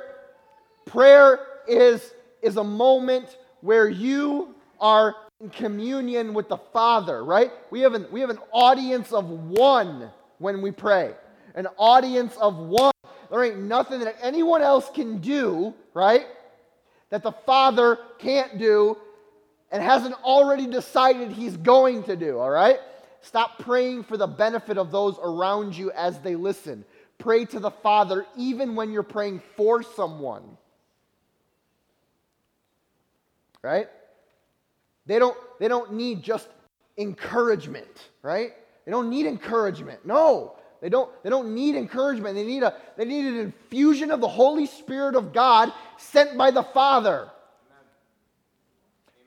[0.86, 7.52] prayer is, is a moment where you are in communion with the Father, right?
[7.70, 11.14] We have an, we have an audience of one when we pray.
[11.56, 12.94] An audience of one.
[13.30, 16.26] There ain't nothing that anyone else can do, right?
[17.10, 18.98] that the Father can't do
[19.76, 22.80] and hasn't already decided he's going to do, all right?
[23.20, 26.86] Stop praying for the benefit of those around you as they listen.
[27.18, 30.44] Pray to the Father even when you're praying for someone.
[33.62, 33.90] Right?
[35.08, 36.48] They don't, they don't need just
[36.98, 38.54] encouragement, right?
[38.86, 40.06] They don't need encouragement.
[40.06, 40.56] No.
[40.80, 42.36] They don't, they don't need encouragement.
[42.36, 46.52] They need, a, they need an infusion of the Holy Spirit of God sent by
[46.52, 47.30] the Father.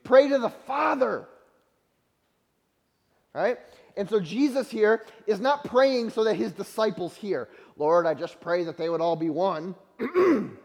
[0.09, 1.29] Pray to the Father.
[3.31, 3.59] Right?
[3.95, 7.47] And so Jesus here is not praying so that his disciples hear.
[7.77, 9.75] Lord, I just pray that they would all be one.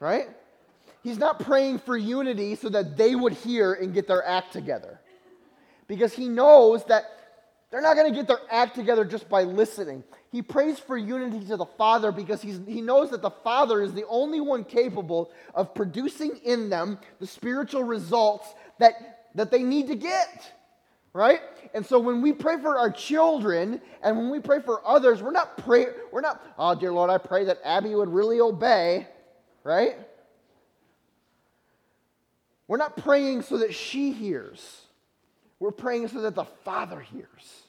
[0.00, 0.28] right?
[1.02, 5.00] He's not praying for unity so that they would hear and get their act together.
[5.88, 7.06] Because he knows that
[7.72, 10.04] they're not going to get their act together just by listening.
[10.30, 14.06] He prays for unity to the Father because he knows that the Father is the
[14.08, 18.46] only one capable of producing in them the spiritual results
[18.78, 20.52] that, that they need to get.
[21.14, 21.40] Right?
[21.74, 25.30] And so when we pray for our children and when we pray for others, we're
[25.30, 29.06] not pray we're not, oh dear Lord, I pray that Abby would really obey,
[29.64, 29.96] right?
[32.68, 34.82] We're not praying so that she hears.
[35.58, 37.61] We're praying so that the Father hears.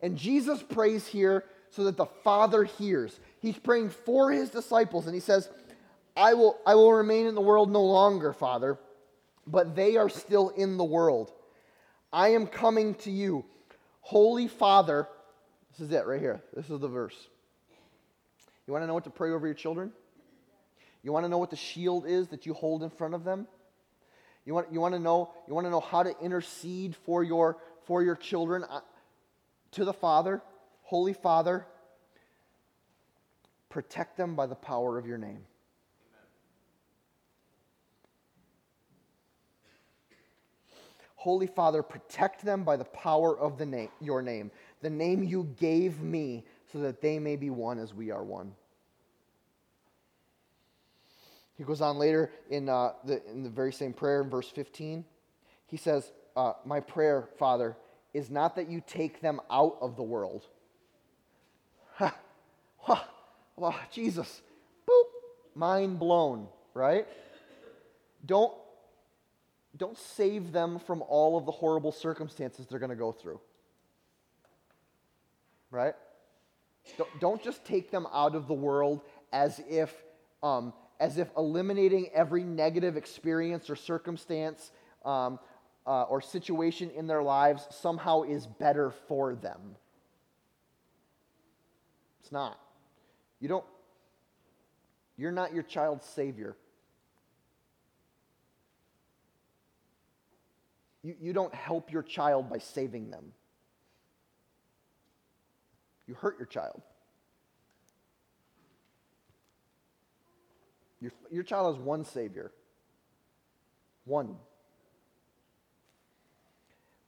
[0.00, 3.18] And Jesus prays here so that the Father hears.
[3.40, 5.48] He's praying for his disciples, and he says,
[6.16, 8.78] I will, I will remain in the world no longer, Father,
[9.46, 11.32] but they are still in the world.
[12.12, 13.44] I am coming to you.
[14.00, 15.06] Holy Father,
[15.70, 16.42] this is it right here.
[16.54, 17.28] This is the verse.
[18.66, 19.92] You want to know what to pray over your children?
[21.02, 23.46] You want to know what the shield is that you hold in front of them?
[24.44, 27.58] You want, you want, to, know, you want to know how to intercede for your,
[27.86, 28.80] for your children uh,
[29.72, 30.42] to the Father,
[30.82, 31.66] Holy Father?
[33.68, 35.44] Protect them by the power of your name.
[41.16, 44.52] Holy Father, protect them by the power of the name, your name,
[44.82, 48.52] the name you gave me, so that they may be one as we are one.
[51.56, 55.04] He goes on later in, uh, the, in the very same prayer in verse 15.
[55.66, 57.76] He says, uh, My prayer, Father,
[58.18, 60.44] is not that you take them out of the world.
[62.80, 63.06] Ha,
[63.58, 64.40] ha, Jesus,
[64.88, 65.04] boop,
[65.54, 67.06] mind blown, right?
[68.24, 68.54] Don't,
[69.76, 73.40] don't save them from all of the horrible circumstances they're going to go through.
[75.70, 75.94] Right?
[76.96, 79.02] Don't, don't just take them out of the world
[79.32, 79.92] as if
[80.42, 84.72] um, as if eliminating every negative experience or circumstance
[85.04, 85.38] um,
[85.88, 89.76] uh, or situation in their lives somehow is better for them.
[92.20, 92.60] It's not.
[93.40, 93.64] You don't,
[95.16, 96.56] you're not your child's savior.
[101.02, 103.32] You, you don't help your child by saving them.
[106.06, 106.82] You hurt your child.
[111.00, 112.50] Your, your child has one Savior.
[114.04, 114.36] One.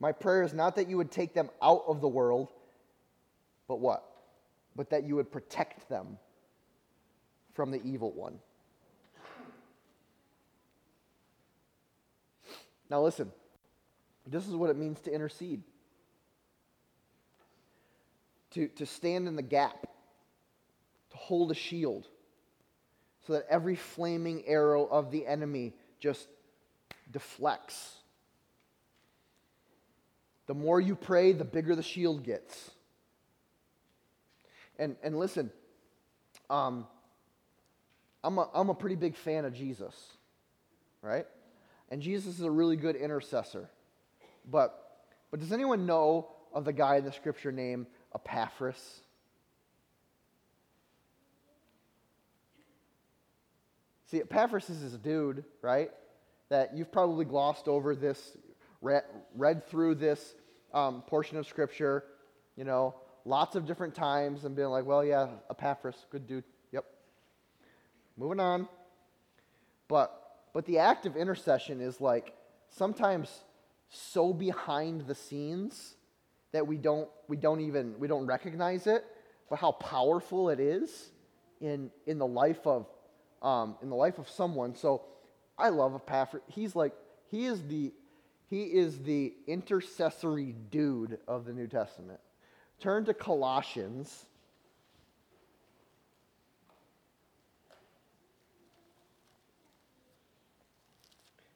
[0.00, 2.48] My prayer is not that you would take them out of the world,
[3.68, 4.04] but what?
[4.74, 6.18] But that you would protect them
[7.54, 8.38] from the evil one.
[12.88, 13.30] Now, listen,
[14.26, 15.62] this is what it means to intercede
[18.52, 19.86] to, to stand in the gap,
[21.10, 22.08] to hold a shield
[23.26, 26.28] so that every flaming arrow of the enemy just
[27.10, 27.96] deflects.
[30.50, 32.72] The more you pray, the bigger the shield gets.
[34.80, 35.52] And, and listen,
[36.50, 36.88] um,
[38.24, 39.94] I'm, a, I'm a pretty big fan of Jesus,
[41.02, 41.24] right?
[41.88, 43.70] And Jesus is a really good intercessor.
[44.44, 44.76] But,
[45.30, 49.02] but does anyone know of the guy in the scripture named Epaphras?
[54.06, 55.92] See, Epaphras is this dude, right?
[56.48, 58.36] That you've probably glossed over this,
[58.82, 59.04] read,
[59.36, 60.34] read through this
[60.72, 62.04] um, portion of Scripture,
[62.56, 62.94] you know,
[63.24, 66.44] lots of different times and being like, well, yeah, Epaphras, good dude.
[66.72, 66.84] Yep.
[68.16, 68.68] Moving on.
[69.88, 70.12] But,
[70.52, 72.34] but the act of intercession is like
[72.68, 73.42] sometimes
[73.88, 75.96] so behind the scenes
[76.52, 79.04] that we don't, we don't even, we don't recognize it,
[79.48, 81.10] but how powerful it is
[81.60, 82.86] in, in the life of
[83.42, 84.74] um, in the life of someone.
[84.74, 85.02] So
[85.58, 86.42] I love Epaphras.
[86.48, 86.92] He's like,
[87.30, 87.92] he is the
[88.50, 92.18] he is the intercessory dude of the New Testament.
[92.80, 94.26] Turn to Colossians.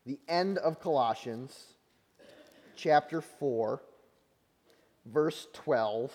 [0.07, 1.59] The end of Colossians,
[2.77, 3.83] chapter 4,
[5.07, 6.13] verse 12,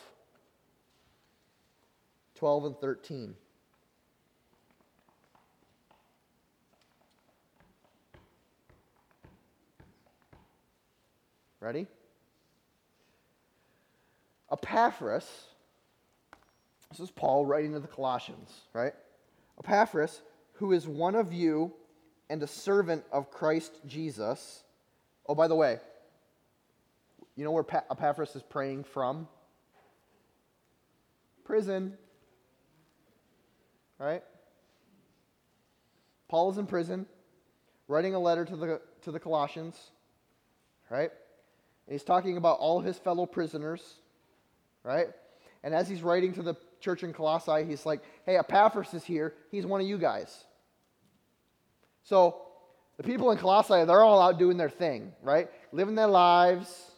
[2.36, 3.36] 12 and 13.
[11.60, 11.88] Ready?
[14.52, 15.28] Epaphras,
[16.90, 18.94] this is Paul writing to the Colossians, right?
[19.60, 20.22] Epaphras,
[20.54, 21.74] who is one of you
[22.30, 24.64] and a servant of Christ Jesus.
[25.28, 25.80] Oh, by the way,
[27.36, 29.28] you know where Epaphras is praying from?
[31.44, 31.98] Prison.
[33.98, 34.24] Right?
[36.30, 37.06] Paul is in prison,
[37.88, 39.78] writing a letter to the, to the Colossians.
[40.90, 41.12] Right?
[41.90, 43.96] And he's talking about all his fellow prisoners.
[44.84, 45.08] Right?
[45.64, 49.34] And as he's writing to the church in Colossae, he's like, hey, Epaphras is here.
[49.50, 50.46] He's one of you guys.
[52.04, 52.44] So
[52.98, 55.50] the people in Colossae, they're all out doing their thing, right?
[55.72, 56.92] Living their lives,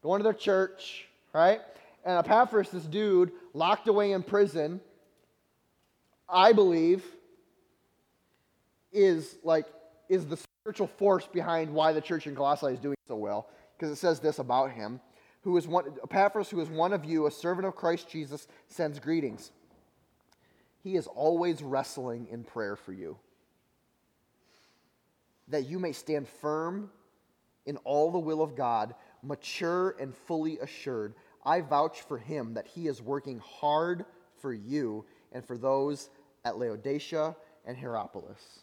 [0.00, 1.60] going to their church, right?
[2.04, 4.80] And Epaphras, this dude, locked away in prison,
[6.28, 7.04] I believe,
[8.92, 9.66] is like
[10.08, 13.48] is the spiritual force behind why the church in Colossae is doing so well.
[13.82, 15.00] Because it says this about him
[15.40, 19.00] who is one, Epaphras, who is one of you, a servant of Christ Jesus, sends
[19.00, 19.50] greetings.
[20.84, 23.18] He is always wrestling in prayer for you,
[25.48, 26.90] that you may stand firm
[27.66, 31.14] in all the will of God, mature and fully assured.
[31.44, 34.04] I vouch for him that he is working hard
[34.40, 36.08] for you and for those
[36.44, 38.60] at Laodicea and Hierapolis.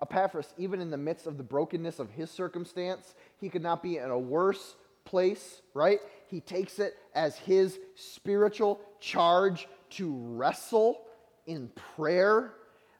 [0.00, 3.96] Epaphras, even in the midst of the brokenness of his circumstance, he could not be
[3.96, 5.98] in a worse place, right?
[6.28, 11.00] He takes it as his spiritual charge to wrestle
[11.46, 12.52] in prayer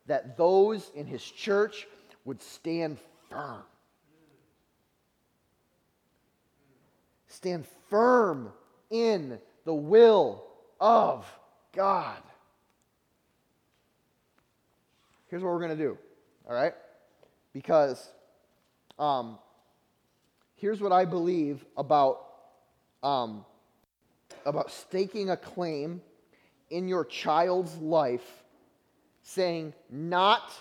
[0.07, 1.87] that those in his church
[2.25, 2.99] would stand
[3.31, 3.63] firm.
[7.29, 8.51] Stand firm
[8.91, 10.45] in the will
[10.81, 11.27] of
[11.75, 12.23] God.
[15.29, 15.99] Here's what we're going to do,
[16.49, 16.73] all right?
[17.53, 18.11] Because
[18.99, 19.39] um,
[20.57, 22.25] here's what I believe about,
[23.03, 23.45] um,
[24.45, 26.01] about staking a claim
[26.71, 28.45] in your child's life,
[29.23, 30.53] saying, Not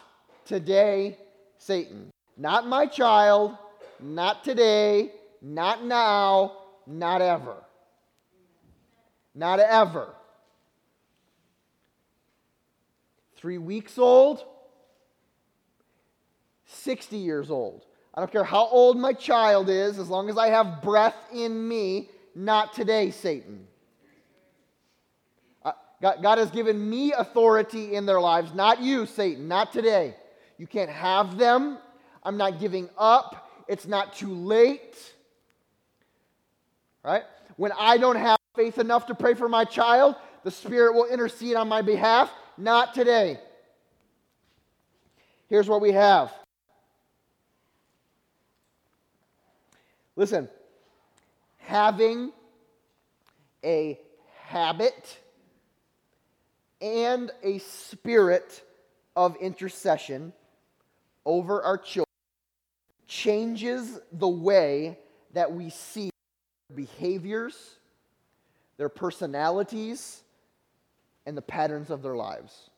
[0.46, 1.18] today,
[1.58, 2.12] Satan.
[2.38, 3.58] Not my child,
[4.00, 5.12] not today,
[5.42, 7.56] not now, not ever.
[9.34, 10.14] Not ever.
[13.36, 14.44] Three weeks old,
[16.68, 17.86] 60 years old.
[18.14, 21.68] I don't care how old my child is, as long as I have breath in
[21.68, 23.68] me, not today, Satan.
[25.64, 30.16] Uh, God, God has given me authority in their lives, not you, Satan, not today.
[30.58, 31.78] You can't have them.
[32.24, 33.50] I'm not giving up.
[33.68, 34.98] It's not too late.
[37.04, 37.24] Right?
[37.56, 41.56] When I don't have faith enough to pray for my child, the Spirit will intercede
[41.56, 42.32] on my behalf.
[42.58, 43.40] Not today.
[45.50, 46.34] Here's what we have
[50.18, 50.50] Listen,
[51.60, 52.32] having
[53.64, 54.00] a
[54.48, 55.20] habit
[56.82, 58.64] and a spirit
[59.16, 60.34] of intercession
[61.24, 62.06] over our children
[63.08, 64.98] changes the way
[65.34, 66.10] that we see
[66.68, 67.76] their behaviors,
[68.78, 70.24] their personalities,
[71.28, 72.72] and the patterns of their lives.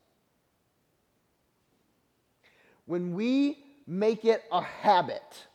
[2.85, 5.47] When we make it a habit,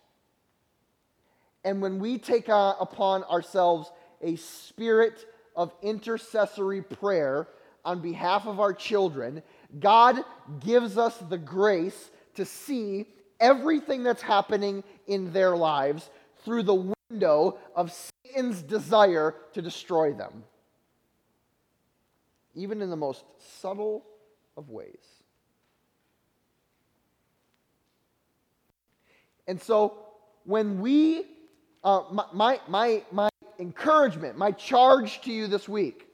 [1.65, 3.91] and when we take upon ourselves
[4.21, 7.49] a spirit of intercessory prayer
[7.85, 9.43] on behalf of our children,
[9.79, 10.23] God
[10.61, 13.07] gives us the grace to see
[13.41, 16.11] everything that's happening in their lives
[16.45, 17.93] through the window of
[18.25, 20.45] Satan's desire to destroy them,
[22.55, 23.25] even in the most
[23.61, 24.05] subtle
[24.57, 25.23] of ways.
[29.47, 29.99] And so
[30.45, 31.25] when we
[31.85, 33.29] uh, my, my, my
[33.59, 36.09] encouragement, my charge to you this week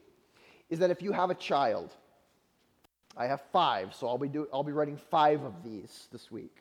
[0.69, 1.95] is that if you have a child,
[3.17, 6.57] I have five, so I'll be, do, I'll be writing five of these this week.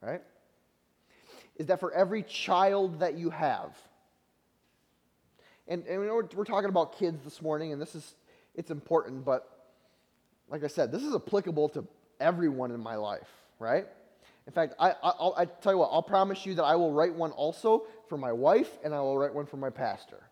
[0.00, 0.22] Right?
[1.56, 3.76] Is that for every child that you have,
[5.66, 8.14] and, and we're, we're talking about kids this morning, and this is,
[8.54, 9.48] it's important, but
[10.48, 11.86] like I said, this is applicable to
[12.20, 13.28] everyone in my life,
[13.58, 13.86] right?
[14.48, 17.14] In fact, I, I, I tell you what, I'll promise you that I will write
[17.14, 20.22] one also for my wife, and I will write one for my pastor.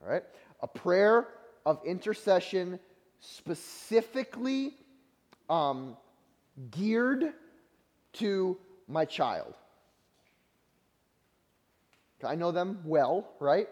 [0.00, 0.22] All right?
[0.62, 1.26] A prayer
[1.66, 2.78] of intercession
[3.18, 4.74] specifically
[5.50, 5.96] um,
[6.70, 7.32] geared
[8.14, 9.54] to my child.
[12.22, 13.68] I know them well, right?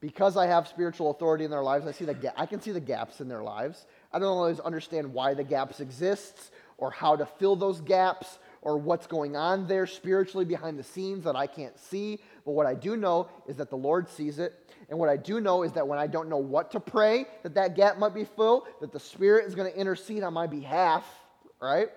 [0.00, 2.72] Because I have spiritual authority in their lives, I see the ga- I can see
[2.72, 3.84] the gaps in their lives.
[4.10, 6.50] I don't always understand why the gaps exist
[6.84, 11.24] or how to fill those gaps or what's going on there spiritually behind the scenes
[11.24, 12.20] that I can't see.
[12.44, 14.52] But what I do know is that the Lord sees it.
[14.90, 17.54] And what I do know is that when I don't know what to pray, that
[17.54, 21.04] that gap might be filled, that the Spirit is going to intercede on my behalf,
[21.58, 21.88] right?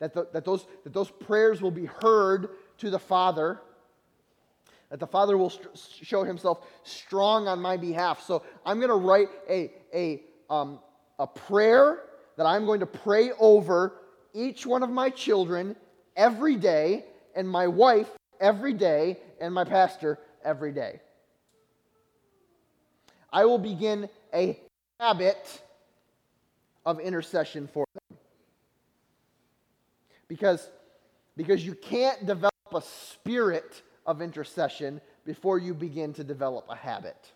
[0.00, 3.58] That, the, that, those, that those prayers will be heard to the Father.
[4.90, 8.22] that the Father will st- show himself strong on my behalf.
[8.26, 10.78] So I'm going to write a, a, um,
[11.18, 12.02] a prayer
[12.36, 13.94] that I'm going to pray over
[14.32, 15.76] each one of my children
[16.16, 17.04] every day,
[17.34, 18.10] and my wife
[18.40, 21.00] every day, and my pastor every day.
[23.32, 24.58] I will begin a
[25.00, 25.62] habit
[26.86, 28.18] of intercession for them.
[30.28, 30.68] Because,
[31.36, 37.32] because you can't develop a spirit of intercession before you begin to develop a habit.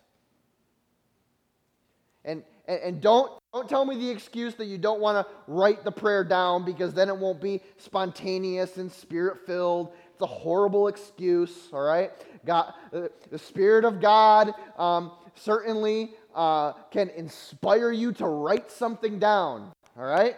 [2.25, 5.83] And, and, and don't, don't tell me the excuse that you don't want to write
[5.83, 9.93] the prayer down because then it won't be spontaneous and spirit filled.
[10.13, 12.11] It's a horrible excuse, all right?
[12.45, 19.71] God, the Spirit of God um, certainly uh, can inspire you to write something down,
[19.97, 20.35] all right?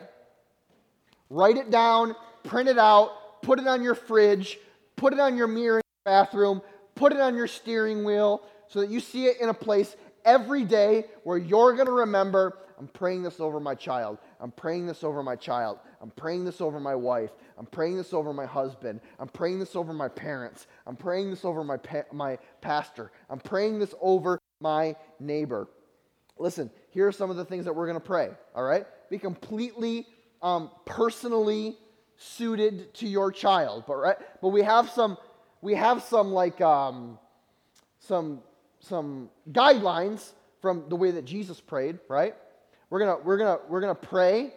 [1.30, 4.60] Write it down, print it out, put it on your fridge,
[4.96, 6.62] put it on your mirror in your bathroom,
[6.96, 10.64] put it on your steering wheel so that you see it in a place every
[10.64, 14.18] day where you're going to remember I'm praying this over my child.
[14.40, 15.78] I'm praying this over my child.
[16.02, 17.30] I'm praying this over my wife.
[17.56, 19.02] I'm praying this over my husband.
[19.20, 20.66] I'm praying this over my parents.
[20.88, 23.12] I'm praying this over my, pa- my pastor.
[23.30, 25.68] I'm praying this over my neighbor.
[26.40, 28.88] Listen, here are some of the things that we're going to pray, all right?
[29.12, 30.08] Be completely
[30.42, 31.78] um, personally
[32.18, 34.18] suited to your child, but right?
[34.42, 35.20] But we have some,
[35.62, 37.20] we have some like um,
[38.00, 38.42] some
[38.82, 42.36] some guidelines from the way that Jesus prayed, right?
[42.90, 44.54] We're gonna we're gonna we're gonna pray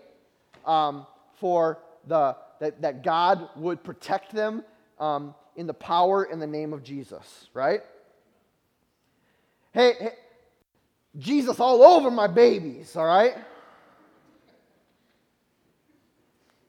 [0.67, 4.65] um, for the that, that God would protect them
[4.99, 7.81] um, in the power in the name of Jesus, right?
[9.73, 10.13] Hey, hey,
[11.19, 13.35] Jesus all over my babies, all right?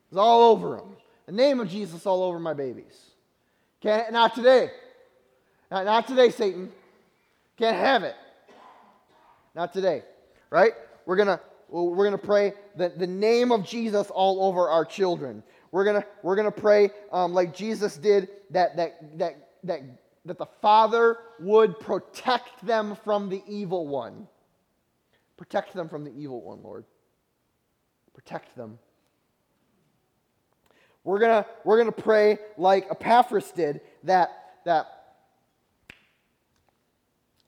[0.09, 0.95] It's all over them.
[1.25, 3.11] The name of Jesus all over my babies.
[3.81, 4.69] Okay, not today.
[5.69, 6.71] Not, not today, Satan.
[7.57, 8.15] Can't have it.
[9.55, 10.03] Not today,
[10.49, 10.73] right?
[11.05, 11.39] We're gonna
[11.69, 15.43] we're gonna pray the, the name of Jesus all over our children.
[15.71, 19.81] We're gonna we're gonna pray um, like Jesus did that that that that
[20.25, 24.27] that the Father would protect them from the evil one.
[25.37, 26.85] Protect them from the evil one, Lord.
[28.13, 28.79] Protect them.
[31.05, 34.29] We're gonna we're gonna pray like Epaphras did that
[34.65, 34.94] that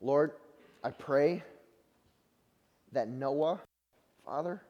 [0.00, 0.32] Lord,
[0.82, 1.42] I pray
[2.92, 3.60] that Noah,
[4.24, 4.62] Father,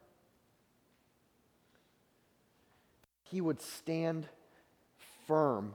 [3.25, 4.27] he would stand
[5.27, 5.75] firm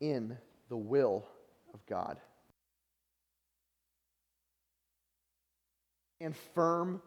[0.00, 0.36] in
[0.68, 1.24] the will
[1.72, 2.18] of God.
[6.20, 7.00] And firm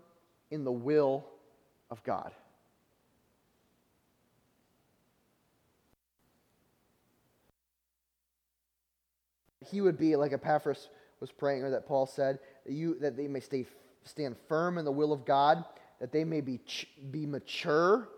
[0.52, 1.26] in the will
[1.90, 2.32] of God.
[9.70, 10.90] He would be like Epaphras
[11.20, 13.66] was praying, or that Paul said, that, you, that they may stay,
[14.04, 15.64] stand firm in the will of God,
[16.00, 16.60] that they may be,
[17.12, 18.10] be mature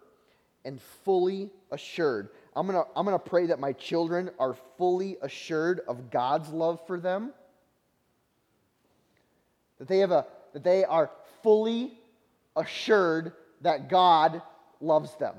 [0.65, 2.29] and fully assured.
[2.55, 6.49] I'm going to I'm going to pray that my children are fully assured of God's
[6.49, 7.31] love for them.
[9.77, 11.09] That they, have a, that they are
[11.41, 11.93] fully
[12.55, 13.31] assured
[13.61, 14.41] that God
[14.81, 15.35] loves them.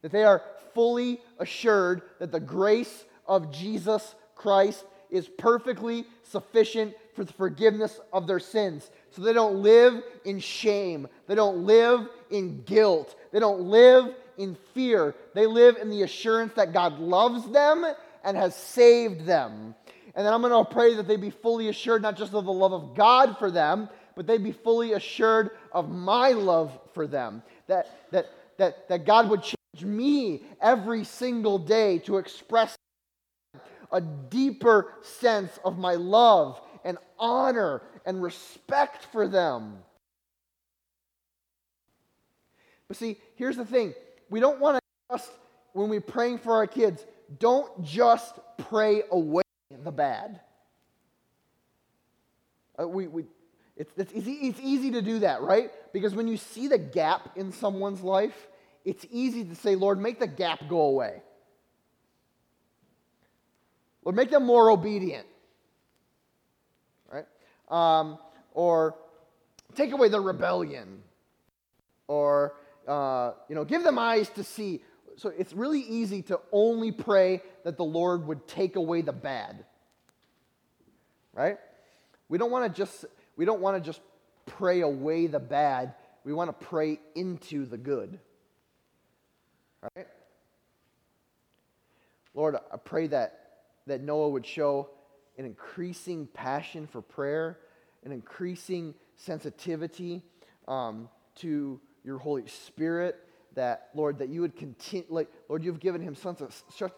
[0.00, 0.42] That they are
[0.72, 4.84] fully assured that the grace of Jesus Christ
[5.14, 8.90] is perfectly sufficient for the forgiveness of their sins.
[9.10, 11.06] So they don't live in shame.
[11.28, 13.14] They don't live in guilt.
[13.30, 15.14] They don't live in fear.
[15.32, 17.86] They live in the assurance that God loves them
[18.24, 19.76] and has saved them.
[20.16, 22.52] And then I'm going to pray that they be fully assured not just of the
[22.52, 27.40] love of God for them, but they be fully assured of my love for them.
[27.68, 28.26] That, that,
[28.58, 32.76] that, that God would change me every single day to express
[33.94, 39.78] a deeper sense of my love and honor and respect for them.
[42.88, 43.94] But see, here's the thing
[44.28, 44.82] we don't want to
[45.16, 45.30] just,
[45.72, 47.06] when we're praying for our kids,
[47.38, 48.38] don't just
[48.68, 50.40] pray away the bad.
[52.80, 53.24] Uh, we, we,
[53.76, 55.70] it's, it's, easy, it's easy to do that, right?
[55.92, 58.48] Because when you see the gap in someone's life,
[58.84, 61.22] it's easy to say, Lord, make the gap go away.
[64.04, 65.26] Lord, make them more obedient.
[67.10, 67.26] Right?
[67.68, 68.18] Um,
[68.52, 68.96] or
[69.74, 71.02] take away the rebellion.
[72.06, 72.54] Or,
[72.86, 74.82] uh, you know, give them eyes to see.
[75.16, 79.64] So it's really easy to only pray that the Lord would take away the bad.
[81.32, 81.58] Right?
[82.28, 83.04] We don't want to just
[83.36, 84.00] we don't want to just
[84.46, 85.94] pray away the bad.
[86.24, 88.18] We want to pray into the good.
[89.82, 90.06] Right?
[92.34, 93.43] Lord, I pray that
[93.86, 94.90] that Noah would show
[95.38, 97.58] an increasing passion for prayer,
[98.04, 100.22] an increasing sensitivity
[100.68, 103.16] um, to your Holy Spirit.
[103.54, 106.48] That, Lord, that you would continue, like, Lord, you've given him such a,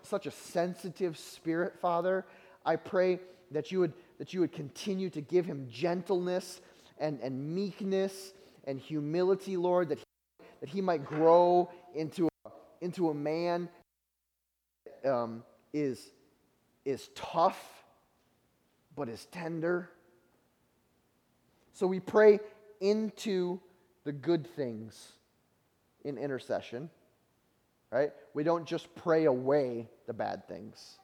[0.03, 2.24] such a sensitive spirit, Father.
[2.64, 3.20] I pray
[3.51, 6.62] that you would, that you would continue to give him gentleness
[6.99, 8.32] and, and meekness
[8.64, 10.05] and humility, Lord, that he,
[10.61, 13.68] that he might grow into a, into a man
[15.05, 16.11] um, is,
[16.87, 17.84] is tough,
[18.95, 19.91] but is tender.
[21.74, 22.41] So we pray
[22.80, 23.61] into
[24.05, 25.12] the good things
[26.05, 26.89] in intercession,
[27.91, 28.12] right?
[28.32, 30.99] We don't just pray away the bad things.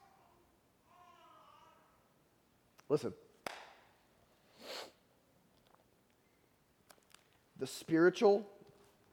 [2.88, 3.12] Listen.
[7.58, 8.46] The spiritual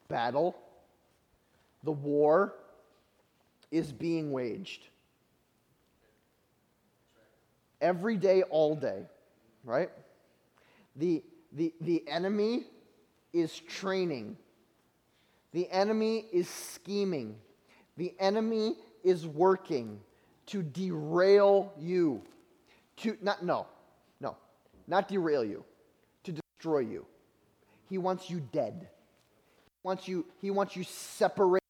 [0.07, 0.55] battle,
[1.83, 2.53] the war,
[3.71, 4.87] is being waged.
[7.81, 9.03] Every day, all day,
[9.63, 9.89] right?
[10.95, 11.23] The,
[11.53, 12.63] the, the enemy
[13.33, 14.37] is training.
[15.51, 17.35] The enemy is scheming.
[17.97, 19.99] The enemy is working
[20.47, 22.21] to derail you.
[22.97, 23.65] To not no,
[24.19, 24.35] no,
[24.87, 25.63] not derail you,
[26.23, 27.05] to destroy you.
[27.87, 28.89] He wants you dead.
[28.89, 31.61] He wants you, he wants you separated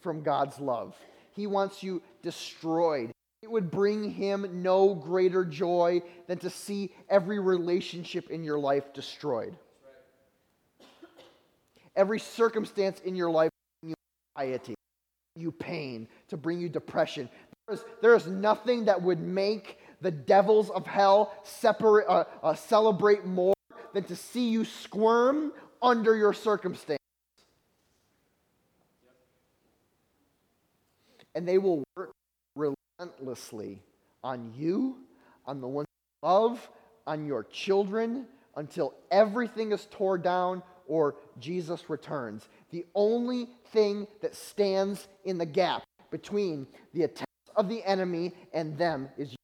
[0.00, 0.94] from God's love.
[1.32, 3.12] He wants you destroyed.
[3.48, 8.92] It would bring him no greater joy than to see every relationship in your life
[8.92, 9.56] destroyed.
[11.96, 13.50] Every circumstance in your life
[13.82, 13.94] you
[14.36, 14.74] anxiety,
[15.34, 17.30] you pain, to bring you depression.
[17.66, 22.54] There is, there is nothing that would make the devils of hell separate, uh, uh,
[22.54, 23.54] celebrate more
[23.94, 26.98] than to see you squirm under your circumstance.
[31.34, 32.12] And they will work
[32.98, 33.82] relentlessly
[34.24, 34.96] on you,
[35.46, 35.86] on the ones
[36.22, 36.70] you love,
[37.06, 38.26] on your children,
[38.56, 42.48] until everything is torn down or Jesus returns.
[42.70, 47.26] The only thing that stands in the gap between the attacks
[47.56, 49.37] of the enemy and them is.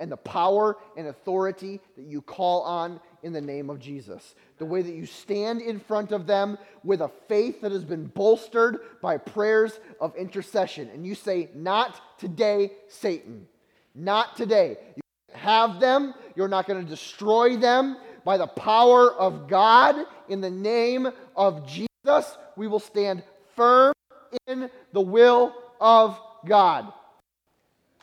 [0.00, 4.34] And the power and authority that you call on in the name of Jesus.
[4.58, 8.06] The way that you stand in front of them with a faith that has been
[8.06, 10.90] bolstered by prayers of intercession.
[10.92, 13.46] And you say, Not today, Satan.
[13.94, 14.78] Not today.
[14.96, 16.14] You have them.
[16.34, 17.96] You're not going to destroy them.
[18.24, 19.96] By the power of God,
[20.28, 23.22] in the name of Jesus, we will stand
[23.54, 23.92] firm
[24.46, 26.92] in the will of God.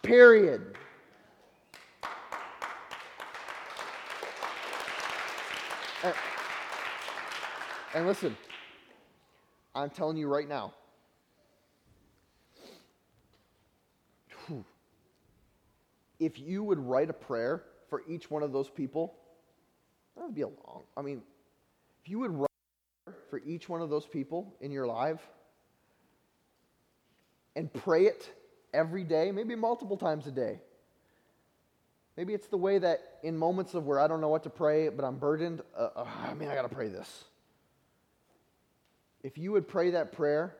[0.04, 0.78] Period.
[7.94, 8.38] And listen,
[9.76, 10.74] I'm telling you right now.
[16.20, 19.16] If you would write a prayer for each one of those people,
[20.16, 20.84] that would be a long.
[20.96, 21.24] I mean,
[22.04, 22.48] if you would write
[23.30, 25.20] for each one of those people in your life
[27.56, 28.30] and pray it
[28.74, 30.60] every day, maybe multiple times a day.
[32.18, 34.90] Maybe it's the way that in moments of where I don't know what to pray,
[34.90, 37.24] but I'm burdened, uh, uh, I mean, I got to pray this.
[39.24, 40.56] If you would pray that prayer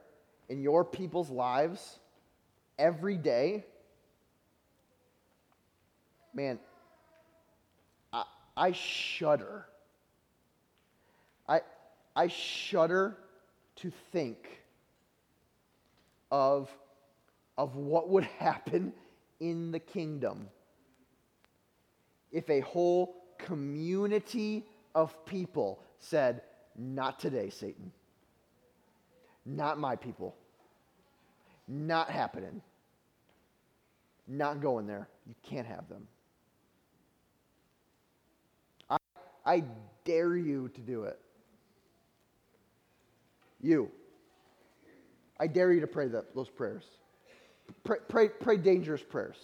[0.50, 2.00] in your people's lives
[2.78, 3.66] every day,
[6.34, 6.60] man,
[8.14, 8.24] I,
[8.56, 9.66] I shudder.
[11.48, 11.62] I,
[12.16, 13.18] I shudder
[13.78, 14.62] to think
[16.30, 16.70] of,
[17.58, 18.94] of what would happen
[19.40, 20.48] in the kingdom
[22.32, 26.42] if a whole community of people said,
[26.78, 27.92] Not today, Satan.
[29.46, 30.36] Not my people.
[31.68, 32.62] Not happening.
[34.28, 35.08] Not going there.
[35.28, 36.08] You can't have them.
[38.90, 38.98] I,
[39.46, 39.64] I
[40.06, 41.20] dare you to do it.
[43.62, 43.92] You.
[45.40, 46.84] I dare you to pray that, those prayers.
[47.84, 49.38] Pray, pray, pray dangerous prayers.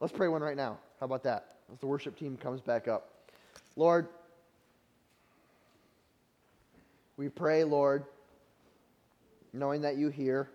[0.00, 0.78] Let's pray one right now.
[1.00, 1.56] How about that?
[1.72, 3.30] As the worship team comes back up.
[3.76, 4.08] Lord,
[7.16, 8.04] we pray, Lord,
[9.52, 10.48] knowing that you hear.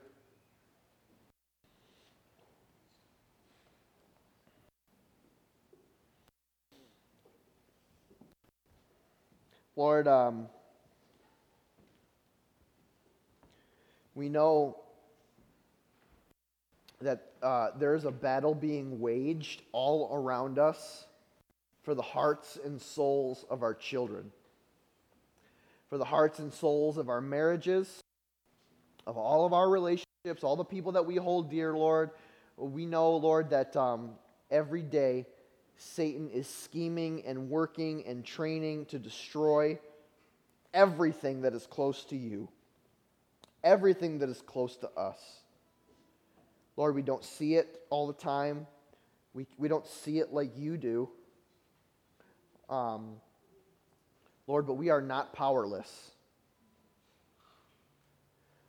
[9.76, 10.48] Lord, um,
[14.14, 14.76] we know
[17.00, 21.06] that uh, there is a battle being waged all around us
[21.84, 24.34] for the hearts and souls of our children,
[25.90, 28.04] for the hearts and souls of our marriages,
[29.08, 32.12] of all of our relationships, all the people that we hold dear, Lord.
[32.58, 34.12] we know, Lord, that um,
[34.52, 35.26] every day
[35.78, 39.80] Satan is scheming and working and training to destroy
[40.74, 42.50] everything that is close to you,
[43.64, 45.20] everything that is close to us.
[46.76, 48.68] Lord, we don't see it all the time.
[49.34, 51.10] We, we don't see it like you do.
[52.70, 53.16] Um,
[54.50, 56.10] Lord, but we are not powerless.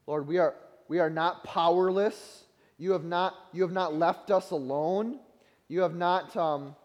[0.07, 0.55] Lord, we are,
[0.89, 2.45] we are not powerless.
[2.77, 5.21] You have not, you have not left us alone.
[5.69, 6.77] You have not, um,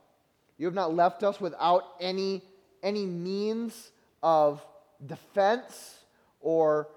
[0.58, 2.42] you have not left us without any,
[2.84, 3.92] any means
[4.24, 4.66] of
[5.06, 6.00] defense
[6.40, 6.88] or,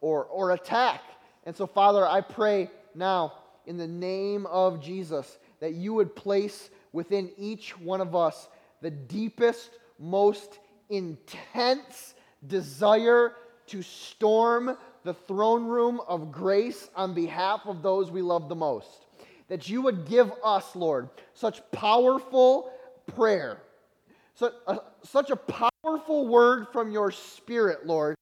[0.00, 1.02] or, or attack.
[1.44, 3.32] And so, Father, I pray now
[3.66, 8.48] in the name of Jesus that you would place within each one of us
[8.80, 12.14] the deepest, most intense
[12.46, 13.34] desire
[13.66, 19.06] to storm the throne room of grace on behalf of those we love the most.
[19.48, 22.70] That you would give us, Lord, such powerful
[23.14, 23.62] prayer,
[24.34, 28.14] such uh, a, such a powerful word from your spirit, Lord.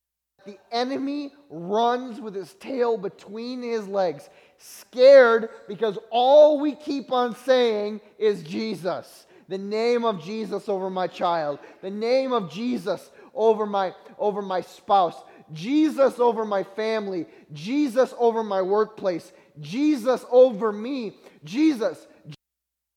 [0.45, 7.35] The enemy runs with his tail between his legs, scared because all we keep on
[7.35, 9.26] saying is Jesus.
[9.49, 14.61] The name of Jesus over my child, the name of Jesus over my over my
[14.61, 15.17] spouse,
[15.53, 22.07] Jesus over my family, Jesus over my workplace, Jesus over me, Jesus,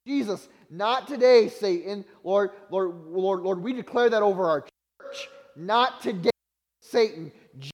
[0.06, 0.48] Jesus.
[0.70, 2.04] Not today, Satan.
[2.22, 5.28] Lord, Lord, Lord, Lord, we declare that over our church.
[5.56, 6.30] Not today,
[6.80, 7.32] Satan.
[7.58, 7.72] Jesus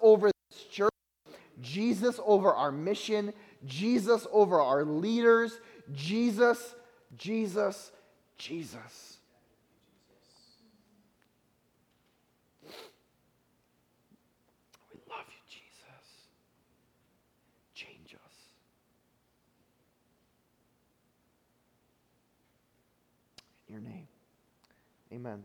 [0.00, 0.90] over this church,
[1.60, 3.32] Jesus over our mission,
[3.64, 5.58] Jesus over our leaders,
[5.92, 6.74] Jesus,
[7.16, 7.90] Jesus,
[8.38, 9.18] Jesus.
[14.92, 16.28] We love you, Jesus.
[17.74, 18.34] Change us.
[23.68, 24.08] In your name.
[25.12, 25.44] Amen.